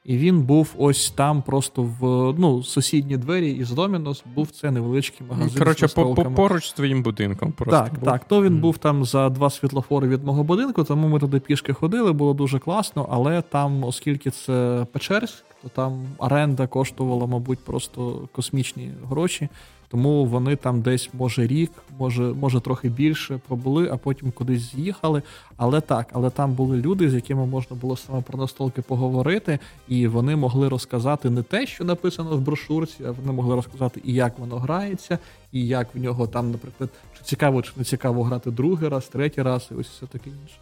І 0.10 0.18
він 0.18 0.42
був 0.42 0.76
ось 0.78 1.12
там, 1.12 1.42
просто 1.42 1.84
в 1.84 2.34
ну, 2.40 2.64
сусідні 2.64 3.18
двері 3.18 3.52
із 3.52 3.72
Домінос 3.72 4.24
був 4.36 4.52
це 4.52 4.72
невеличкий 4.72 5.28
магазин. 5.30 5.60
Коротше, 5.60 5.88
по, 5.88 6.14
по, 6.16 6.26
поруч 6.26 6.70
з 6.70 6.74
твоїм 6.74 7.04
будинком. 7.04 7.52
Просто 7.52 7.84
Так, 7.84 7.94
був. 7.94 8.04
так. 8.04 8.26
То 8.26 8.44
він 8.44 8.54
mm. 8.54 8.60
був 8.60 8.78
там 8.78 9.06
за 9.06 9.30
два 9.30 9.50
світлофори 9.50 10.08
від 10.08 10.24
мого 10.24 10.44
будинку, 10.44 10.84
тому 10.84 11.08
ми 11.08 11.20
туди 11.20 11.40
пішки 11.40 11.74
ходили, 11.74 12.14
було 12.14 12.34
дуже 12.34 12.60
класно, 12.60 13.08
але 13.12 13.42
там, 13.42 13.84
оскільки 13.84 14.32
це 14.32 14.86
Печерськ, 14.92 15.44
то 15.64 15.70
там 15.70 16.06
оренда 16.18 16.68
коштувала, 16.68 17.26
мабуть, 17.26 17.60
просто 17.60 18.30
космічні 18.32 18.92
гроші. 19.10 19.50
Тому 19.90 20.26
вони 20.26 20.56
там 20.56 20.82
десь, 20.82 21.10
може, 21.14 21.48
рік, 21.48 21.72
може, 22.00 22.22
може 22.22 22.62
трохи 22.62 22.90
більше 22.90 23.40
пробули, 23.48 23.90
а 23.92 23.98
потім 23.98 24.32
кудись 24.32 24.72
з'їхали. 24.72 25.22
Але 25.58 25.82
так, 25.82 26.08
але 26.14 26.30
там 26.30 26.54
були 26.54 26.78
люди, 26.78 27.10
з 27.10 27.14
якими 27.14 27.46
можна 27.46 27.76
було 27.76 27.98
саме 27.98 28.22
про 28.22 28.38
настолки 28.38 28.82
поговорити, 28.82 29.60
і 29.88 30.08
вони 30.08 30.36
могли 30.36 30.70
розказати 30.70 31.30
не 31.30 31.44
те, 31.44 31.68
що 31.68 31.84
написано 31.84 32.38
в 32.38 32.42
брошурці, 32.42 33.04
а 33.06 33.12
вони 33.12 33.32
могли 33.32 33.56
розказати 33.56 34.02
і 34.04 34.14
як 34.14 34.40
воно 34.40 34.58
грається, 34.58 35.20
і 35.52 35.68
як 35.68 35.96
в 35.96 36.00
нього 36.00 36.28
там, 36.28 36.52
наприклад, 36.52 36.90
чи 37.18 37.24
цікаво, 37.24 37.62
чи 37.62 37.72
не 37.76 37.84
цікаво 37.84 38.24
грати 38.24 38.52
другий 38.52 38.90
раз, 38.90 39.08
третій 39.08 39.42
раз, 39.42 39.68
і 39.72 39.74
ось 39.74 39.88
все 39.88 40.06
таке 40.06 40.30
інше. 40.30 40.56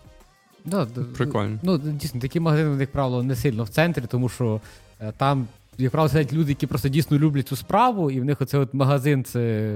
Да, 0.66 0.88
Прикольно. 1.18 1.60
Ну, 1.64 1.78
дійсно, 1.78 2.22
такі 2.22 2.40
магазини, 2.40 2.82
як 2.82 2.92
правило, 2.92 3.24
не 3.24 3.36
сильно 3.36 3.64
в 3.64 3.70
центрі, 3.70 4.04
тому 4.08 4.30
що 4.30 4.62
е, 5.00 5.14
там, 5.18 5.48
як 5.78 5.92
правило, 5.92 6.10
сидять 6.10 6.34
люди, 6.34 6.52
які 6.52 6.68
просто 6.68 6.90
дійсно 6.90 7.18
люблять 7.18 7.48
цю 7.48 7.56
справу, 7.56 8.12
і 8.12 8.20
в 8.20 8.26
них 8.26 8.42
оцей 8.42 8.60
от 8.60 8.74
магазин 8.74 9.24
це. 9.24 9.72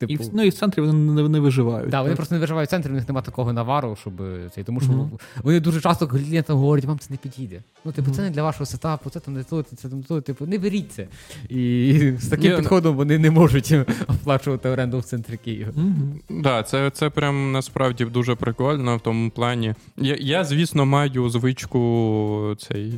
Типу... 0.00 0.12
І 0.12 0.30
ну, 0.32 0.42
і 0.42 0.48
в 0.48 0.54
центрі 0.54 0.82
вони 0.82 0.92
не, 0.92 1.28
не 1.28 1.40
виживають. 1.40 1.90
Да, 1.90 1.96
так, 1.96 2.02
вони 2.02 2.16
просто 2.16 2.34
не 2.34 2.40
виживають 2.40 2.68
в 2.68 2.70
центрі, 2.70 2.90
у 2.90 2.94
них 2.94 3.08
немає 3.08 3.24
такого 3.24 3.52
навару, 3.52 3.96
щоб 4.00 4.12
цей. 4.54 4.64
Тому 4.64 4.80
що 4.80 4.92
mm-hmm. 4.92 5.20
вони 5.42 5.60
дуже 5.60 5.80
часто 5.80 6.08
клієнтам 6.08 6.56
говорять, 6.56 6.84
вам 6.84 6.98
це 6.98 7.06
не 7.10 7.16
підійде. 7.16 7.62
Ну, 7.84 7.92
типу, 7.92 8.10
mm-hmm. 8.10 8.14
це 8.14 8.22
не 8.22 8.30
для 8.30 8.42
вашого 8.42 8.66
сетапу, 8.66 9.10
це 9.10 9.20
там 9.20 9.34
не 9.34 9.44
то, 9.44 9.62
це 9.62 9.88
там 9.88 10.02
то, 10.02 10.20
типу, 10.20 10.46
не 10.46 10.58
беріть 10.58 10.92
це. 10.92 11.06
І 11.48 12.12
з 12.18 12.28
таким 12.28 12.52
yeah, 12.52 12.56
підходом 12.56 12.96
вони 12.96 13.18
не 13.18 13.30
можуть 13.30 13.74
оплачувати 14.08 14.68
оренду 14.68 14.98
в 14.98 15.04
центрі 15.04 15.36
Києва. 15.36 15.72
Так, 15.72 15.84
mm-hmm. 15.84 16.42
да, 16.42 16.62
це 16.62 16.90
це 16.90 17.10
прям 17.10 17.52
насправді 17.52 18.04
дуже 18.04 18.34
прикольно 18.34 18.96
в 18.96 19.00
тому 19.00 19.30
плані. 19.30 19.74
Я, 19.96 20.16
я 20.20 20.44
звісно, 20.44 20.86
маю 20.86 21.30
звичку 21.30 22.56
цей. 22.58 22.94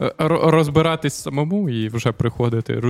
Е, 0.00 0.12
розбиратись 0.28 1.14
самому 1.14 1.70
і 1.70 1.88
вже 1.88 2.12
приходити 2.12 2.80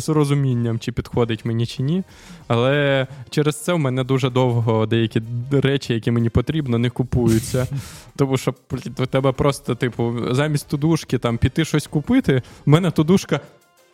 з 0.00 0.08
розумінням, 0.08 0.78
чи 0.78 0.92
підходить 0.92 1.44
мені 1.44 1.66
чи 1.66 1.82
ні. 1.82 2.02
Але 2.48 3.06
через 3.30 3.64
це 3.64 3.72
в 3.72 3.78
мене 3.78 4.04
дуже 4.04 4.30
довго 4.30 4.86
деякі 4.86 5.22
речі, 5.50 5.94
які 5.94 6.10
мені 6.10 6.28
потрібно, 6.28 6.78
не 6.78 6.90
купуються. 6.90 7.66
Тому 8.16 8.36
що 8.36 8.54
у 8.98 9.06
тебе 9.06 9.32
просто, 9.32 9.74
типу, 9.74 10.14
замість 10.30 10.68
тудушки 10.68 11.18
там 11.18 11.38
піти 11.38 11.64
щось 11.64 11.86
купити, 11.86 12.42
в 12.66 12.70
мене 12.70 12.90
тудушка. 12.90 13.40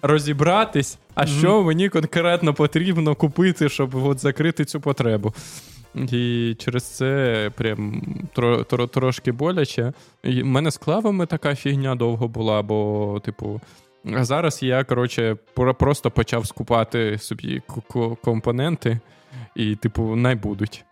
Розібратись, 0.03 0.99
а 1.15 1.23
mm-hmm. 1.23 1.39
що 1.39 1.63
мені 1.63 1.89
конкретно 1.89 2.55
потрібно 2.55 3.15
купити, 3.15 3.69
щоб 3.69 3.95
от 3.95 4.19
закрити 4.19 4.65
цю 4.65 4.81
потребу. 4.81 5.35
І 5.95 6.55
через 6.59 6.83
це 6.85 7.51
прям 7.55 8.03
тро, 8.33 8.65
тро, 8.65 8.87
трошки 8.87 9.33
боляче. 9.33 9.93
І 10.23 10.43
в 10.43 10.47
мене 10.47 10.71
з 10.71 10.79
клавами 10.79 11.27
така 11.27 11.55
фігня 11.55 11.95
довго 11.95 12.29
була, 12.29 12.63
бо, 12.63 13.21
типу, 13.25 13.61
а 14.13 14.25
зараз 14.25 14.63
я, 14.63 14.85
коротше, 14.85 15.37
просто 15.79 16.11
почав 16.11 16.47
скупати 16.47 17.19
собі 17.19 17.63
компоненти, 18.25 19.01
і, 19.55 19.77
типу, 19.77 20.17
не 20.17 20.35
будуть. 20.35 20.85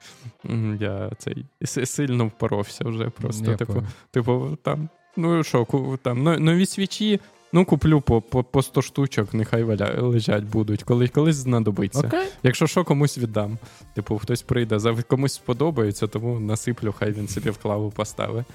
Я 0.80 1.10
цей 1.18 1.44
сильно 1.64 2.26
впоровся 2.26 2.84
вже 2.84 3.10
просто. 3.10 3.56
Типу, 3.56 3.82
типу, 4.10 4.58
там, 4.62 4.88
ну 5.16 5.44
що, 5.44 5.66
там 6.02 6.22
нові 6.22 6.66
свічі. 6.66 7.20
Ну, 7.52 7.64
куплю 7.64 8.00
по 8.00 8.20
по, 8.20 8.42
по 8.42 8.62
100 8.62 8.82
штучок, 8.82 9.34
нехай 9.34 9.62
лежать 9.62 10.44
будуть, 10.44 10.82
коли 10.82 11.08
колись 11.08 11.36
знадобиться. 11.36 12.00
Okay. 12.00 12.24
Якщо 12.42 12.66
що, 12.66 12.84
комусь 12.84 13.18
віддам. 13.18 13.58
Типу, 13.94 14.18
хтось 14.18 14.42
прийде, 14.42 14.78
комусь 15.08 15.34
сподобається, 15.34 16.06
тому 16.06 16.40
насиплю, 16.40 16.94
хай 16.98 17.12
він 17.12 17.28
собі 17.28 17.50
в 17.50 17.58
клаву 17.58 17.90
поставить. 17.90 18.46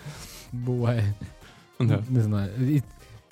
Буває. 0.51 1.13
Да. 1.79 2.03
Не 2.09 2.21
знаю. 2.21 2.49
І, 2.59 2.81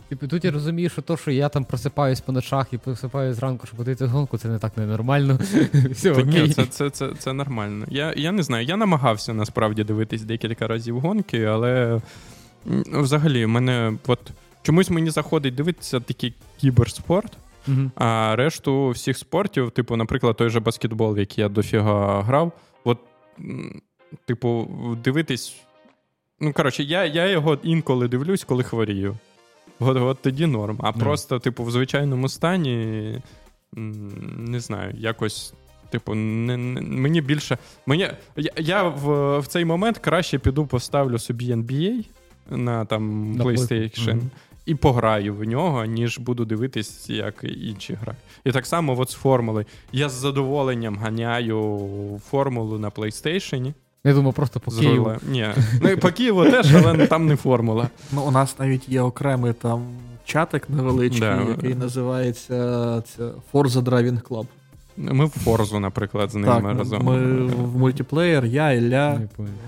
Типу, 0.09 0.27
тут 0.27 0.45
я 0.45 0.51
розумію, 0.51 0.89
що 0.89 1.01
то, 1.01 1.17
що 1.17 1.31
я 1.31 1.49
там 1.49 1.63
просипаюсь 1.63 2.21
по 2.21 2.31
ночах 2.31 2.67
і 2.71 2.77
просипаю 2.77 3.33
зранку, 3.33 3.67
щоб 3.67 3.77
подивитися 3.77 4.07
гонку, 4.11 4.37
це 4.37 4.47
не 4.47 4.59
так 4.59 4.77
ненормально. 4.77 5.39
Все, 5.91 6.11
окей. 6.11 6.25
Ні, 6.25 6.49
це 6.49 6.65
це, 6.65 6.89
це, 6.89 7.09
це 7.19 7.33
нормально. 7.33 7.85
Я 7.89 8.13
я 8.17 8.31
не 8.31 8.43
знаю, 8.43 8.65
я 8.65 8.77
намагався 8.77 9.33
насправді 9.33 9.83
дивитись 9.83 10.21
декілька 10.21 10.67
разів 10.67 10.99
гонки, 10.99 11.43
але 11.43 12.01
взагалі, 12.91 13.45
мене 13.45 13.93
от. 14.07 14.19
Чомусь 14.65 14.89
мені 14.89 15.09
заходить 15.09 15.55
дивитися 15.55 15.99
такий 15.99 16.33
кіберспорт, 16.57 17.37
uh 17.67 17.89
а 17.95 18.35
решту 18.35 18.89
всіх 18.89 19.17
спортів, 19.17 19.71
типу, 19.71 19.95
наприклад, 19.95 20.37
той 20.37 20.49
же 20.49 20.59
баскетбол, 20.59 21.13
в 21.13 21.19
який 21.19 21.41
я 21.41 21.49
дофіга 21.49 22.21
грав. 22.21 22.51
От, 22.83 22.97
типу, 24.25 24.67
дивитись. 25.03 25.55
Ну, 26.39 26.53
коротше, 26.53 26.83
я 26.83 27.05
я 27.05 27.27
його 27.27 27.57
інколи 27.63 28.07
дивлюсь, 28.07 28.43
коли 28.43 28.63
хворію. 28.63 29.17
От, 29.79 29.97
от 29.97 30.21
тоді 30.21 30.45
норм. 30.45 30.77
А 30.79 30.91
yeah. 30.91 30.99
просто, 30.99 31.39
типу, 31.39 31.63
в 31.63 31.71
звичайному 31.71 32.29
стані, 32.29 33.21
не 34.37 34.59
знаю, 34.59 34.93
якось. 34.97 35.53
Типу, 35.89 36.15
не, 36.15 36.57
не, 36.57 36.81
мені 36.81 37.21
більше. 37.21 37.57
Мені, 37.85 38.09
Я 38.35 38.51
я 38.57 38.83
в 38.83 39.39
в 39.39 39.47
цей 39.47 39.65
момент 39.65 39.97
краще 39.97 40.39
піду 40.39 40.65
поставлю 40.65 41.19
собі 41.19 41.53
NBA 41.53 42.05
на 42.49 42.85
там 42.85 43.33
PlayStation. 43.37 44.15
Mm-hmm 44.15 44.29
і 44.65 44.75
пограю 44.75 45.35
в 45.35 45.43
нього, 45.43 45.85
ніж 45.85 46.17
буду 46.17 46.45
дивитись, 46.45 47.09
як 47.09 47.43
інші 47.43 47.93
грають. 47.93 48.21
І 48.45 48.51
так 48.51 48.65
само 48.65 48.99
от 48.99 49.09
з 49.09 49.13
формулою. 49.13 49.65
Я 49.91 50.09
з 50.09 50.13
задоволенням 50.13 50.97
ганяю 50.97 52.21
формулу 52.29 52.79
на 52.79 52.89
PlayStation. 52.89 53.73
Я 54.03 54.13
думаю, 54.13 54.33
просто 54.33 54.59
по 54.59 54.71
Києву. 54.71 55.11
Ні, 55.29 55.47
ну 55.81 55.97
по 55.97 56.11
Києву 56.11 56.45
теж, 56.45 56.75
але 56.75 57.07
там 57.07 57.25
не 57.25 57.35
формула. 57.35 57.89
Ну, 58.11 58.23
у 58.23 58.31
нас 58.31 58.59
навіть 58.59 58.89
є 58.89 59.01
окремий 59.01 59.53
там 59.53 59.87
чатик 60.25 60.69
невеличкий, 60.69 61.19
да. 61.19 61.45
який 61.49 61.75
називається 61.75 62.55
це 63.01 63.23
Forza 63.53 63.83
Driving 63.83 64.21
Club. 64.21 64.45
Ми 64.97 65.25
в 65.25 65.29
Форзу, 65.29 65.79
наприклад, 65.79 66.31
з 66.31 66.35
ними 66.35 66.69
так, 66.69 66.77
разом. 66.77 67.03
Ми 67.03 67.45
в 67.45 67.77
мультиплеєр, 67.77 68.45
я 68.45 68.71
Ілля 68.71 69.21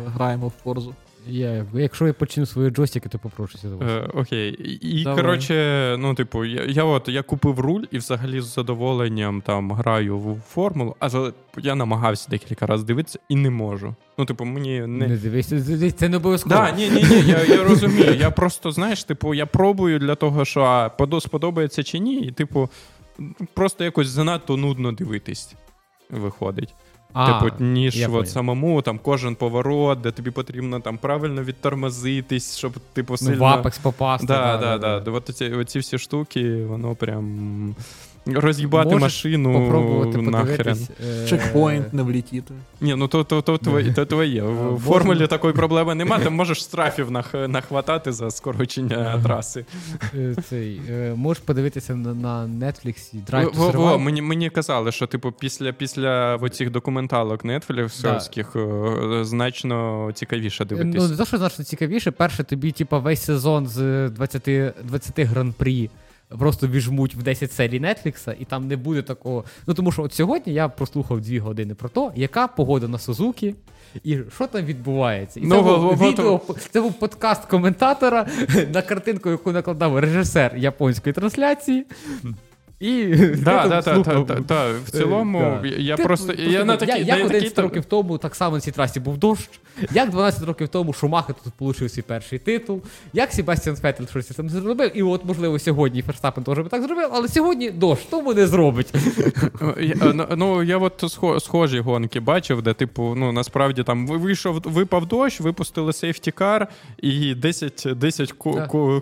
граємо 0.05 0.47
в 0.47 0.53
Форзу. 0.63 0.93
Я, 1.29 1.65
Якщо 1.73 2.07
я 2.07 2.13
почну 2.13 2.45
свої 2.45 2.69
джойстики, 2.69 3.09
то 3.09 3.19
попрошуся 3.19 3.67
до 3.67 3.77
вас. 3.77 3.91
Е, 3.91 4.09
Окей. 4.13 4.79
І, 4.81 5.03
Давай. 5.03 5.23
коротше, 5.23 5.95
ну, 5.99 6.13
типу, 6.13 6.45
я 6.45 6.63
я 6.63 6.83
от 6.83 7.09
я 7.09 7.23
купив 7.23 7.59
руль 7.59 7.83
і 7.91 7.97
взагалі 7.97 8.41
з 8.41 8.53
задоволенням 8.53 9.41
там 9.41 9.71
граю 9.71 10.19
в 10.19 10.41
формулу, 10.49 10.95
але 10.99 11.31
я 11.57 11.75
намагався 11.75 12.27
декілька 12.29 12.65
разів 12.65 12.85
дивитися 12.85 13.19
і 13.29 13.35
не 13.35 13.49
можу. 13.49 13.95
Ну, 14.17 14.25
типу, 14.25 14.45
мені 14.45 14.79
не. 14.79 15.07
Не 15.07 15.17
дивись, 15.17 15.53
це 15.95 16.09
не 16.09 16.17
обов'язково. 16.17 16.55
Да, 16.55 16.71
ні, 16.71 16.89
ні, 16.89 17.03
ні, 17.03 17.23
я 17.27 17.43
я 17.43 17.63
розумію. 17.63 18.15
Я 18.19 18.31
просто, 18.31 18.71
знаєш, 18.71 19.03
типу, 19.03 19.33
я 19.33 19.45
пробую 19.45 19.99
для 19.99 20.15
того, 20.15 20.45
що 20.45 20.61
а, 20.61 21.19
сподобається 21.19 21.83
чи 21.83 21.99
ні, 21.99 22.15
і, 22.15 22.31
типу, 22.31 22.69
просто 23.53 23.83
якось 23.83 24.07
занадто 24.07 24.57
нудно 24.57 24.91
дивитись 24.91 25.55
виходить. 26.09 26.73
А, 27.13 27.41
Типу, 27.41 27.63
ніж 27.63 28.07
от 28.09 28.29
самому 28.29 28.81
там 28.81 28.99
кожен 29.03 29.35
поворот, 29.35 30.01
де 30.01 30.11
тобі 30.11 30.31
потрібно 30.31 30.79
там 30.79 30.97
правильно 30.97 31.43
відтормозитись, 31.43 32.57
щоб 32.57 32.73
типу 32.93 33.13
ну, 33.13 33.17
сильно... 33.17 33.35
Ну, 33.35 33.41
в 33.41 33.45
апекс 33.45 33.77
попасти. 33.77 34.27
Да, 34.27 34.57
да, 34.57 34.77
да, 34.77 34.99
да. 34.99 35.11
От 35.11 35.27
ці 35.35 35.45
оці 35.45 35.79
всі 35.79 35.97
штуки, 35.97 36.65
воно 36.65 36.95
прям. 36.95 37.75
Роз'їбати 38.35 38.89
Можеш 38.89 39.01
машину 39.01 39.53
попробувати 39.53 40.17
нахрен. 40.17 40.87
Е... 41.23 41.27
Чекпоінт 41.27 41.93
не 41.93 42.03
влітіти. 42.03 42.53
Ні, 42.81 42.95
ну 42.95 43.07
то 43.07 43.23
то, 43.23 43.41
то, 43.41 43.57
твоє. 43.57 43.93
то 43.93 44.05
твоє. 44.05 44.43
В 44.43 44.79
формулі 44.85 45.27
такої 45.27 45.53
проблеми 45.53 45.95
немає, 45.95 46.23
ти 46.23 46.29
можеш 46.29 46.57
штрафів 46.57 47.11
нах, 47.11 47.33
нахватати 47.33 48.11
за 48.11 48.31
скорочення 48.31 49.21
траси. 49.23 49.65
Е, 50.13 50.35
цей, 50.49 50.81
е, 50.89 51.13
Можеш 51.15 51.43
подивитися 51.43 51.95
на 51.95 52.45
Netflix 52.45 53.15
Drive 53.31 53.55
to 53.55 53.71
Survive. 53.71 53.97
Мені 53.97 54.21
мені 54.21 54.49
казали, 54.49 54.91
що 54.91 55.07
типу 55.07 55.31
після 55.31 55.71
після 55.71 56.39
цих 56.51 56.71
документалок 56.71 57.45
Netflix 57.45 58.01
да. 58.01 59.23
значно 59.23 60.11
цікавіше 60.13 60.65
дивитися. 60.65 60.97
Ну, 60.97 61.07
не 61.07 61.17
то, 61.17 61.25
що 61.25 61.37
значно 61.37 61.65
цікавіше. 61.65 62.11
Перше, 62.11 62.43
тобі, 62.43 62.71
типу, 62.71 63.01
весь 63.01 63.23
сезон 63.23 63.67
з 63.67 64.09
20 64.09 64.49
20 64.83 65.19
гран-прі 65.19 65.89
просто 66.29 66.67
віжмуть 66.67 67.15
в 67.15 67.23
10 67.23 67.51
серій 67.51 67.79
Нетфлікса, 67.79 68.35
і 68.39 68.45
там 68.45 68.67
не 68.67 68.77
буде 68.77 69.01
такого. 69.01 69.43
Ну 69.67 69.73
тому 69.73 69.91
що 69.91 70.03
от 70.03 70.13
сьогодні 70.13 70.53
я 70.53 70.69
прослухав 70.69 71.21
2 71.21 71.39
години 71.39 71.75
про 71.75 71.89
те, 71.89 72.11
яка 72.15 72.47
погода 72.47 72.87
на 72.87 72.99
Сузукі. 72.99 73.55
І 74.03 74.17
що 74.35 74.47
там 74.47 74.65
відбувається? 74.65 75.39
І 75.39 75.43
ну, 75.43 75.55
це, 75.55 75.61
був 75.61 76.09
відео, 76.09 76.41
це 76.71 76.81
був 76.81 76.93
подкаст 76.93 77.45
коментатора 77.45 78.27
на 78.73 78.81
картинку, 78.81 79.29
яку 79.29 79.51
накладав 79.51 79.99
режисер 79.99 80.57
японської 80.57 81.13
трансляції. 81.13 81.85
І 82.79 83.05
да, 83.37 83.67
да, 83.67 83.81
та, 83.81 84.03
та, 84.03 84.41
та, 84.41 84.71
В 84.85 84.91
цілому, 84.91 85.59
да. 85.63 85.67
я 85.67 85.95
Ти, 85.95 86.03
просто. 86.03 86.33
Я, 86.33 86.65
на 86.65 86.77
такі, 86.77 87.03
як 87.03 87.25
11 87.25 87.53
такі... 87.53 87.61
років 87.61 87.85
тому 87.85 88.17
так 88.17 88.35
само 88.35 88.55
на 88.55 88.61
цій 88.61 88.71
трасі 88.71 88.99
був 88.99 89.17
дощ, 89.17 89.49
як 89.91 90.09
12 90.09 90.43
років 90.43 90.67
тому 90.67 90.93
Шумахер 90.93 91.35
тут 91.43 91.53
отримав 91.59 91.91
свій 91.91 92.01
перший 92.01 92.39
титул, 92.39 92.81
як 93.13 93.31
Себастьян 93.31 93.75
Феттель 93.75 94.05
щось 94.05 94.27
там 94.27 94.49
зробив, 94.49 94.97
і 94.97 95.03
от, 95.03 95.25
можливо, 95.25 95.59
сьогодні 95.59 96.01
Ферстапен 96.01 96.43
теж 96.43 96.57
би 96.57 96.63
так 96.63 96.83
зробив, 96.83 97.09
але 97.11 97.27
сьогодні 97.27 97.71
дощ, 97.71 98.05
тому 98.09 98.33
не 98.33 98.47
зробить. 98.47 98.93
Ну, 100.01 100.27
ну, 100.35 100.63
я 100.63 100.77
от 100.77 101.03
схожі 101.39 101.79
гонки 101.79 102.19
бачив, 102.19 102.61
де, 102.61 102.73
типу, 102.73 103.13
ну, 103.17 103.31
насправді 103.31 103.83
там 103.83 104.07
вийшов, 104.07 104.61
випав 104.63 105.05
дощ, 105.05 105.39
випустили 105.39 105.93
safety 105.93 106.38
car, 106.38 106.67
і 106.97 107.35
10 107.35 107.87
10 107.95 108.31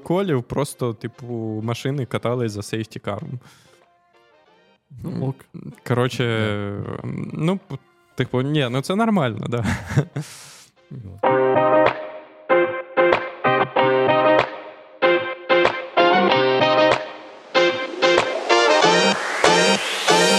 колів 0.03 0.43
просто, 0.43 0.93
типу, 0.93 1.61
машини 1.63 2.05
катались 2.05 2.51
за 2.51 2.63
сейфтікаром. 2.63 3.39
Ну, 5.03 5.27
ок. 5.27 5.35
Коротше, 5.87 6.73
ну, 7.33 7.59
типу, 8.15 8.41
ні, 8.41 8.67
ну 8.71 8.81
це 8.81 8.95
нормально, 8.95 9.45
да. 9.49 9.65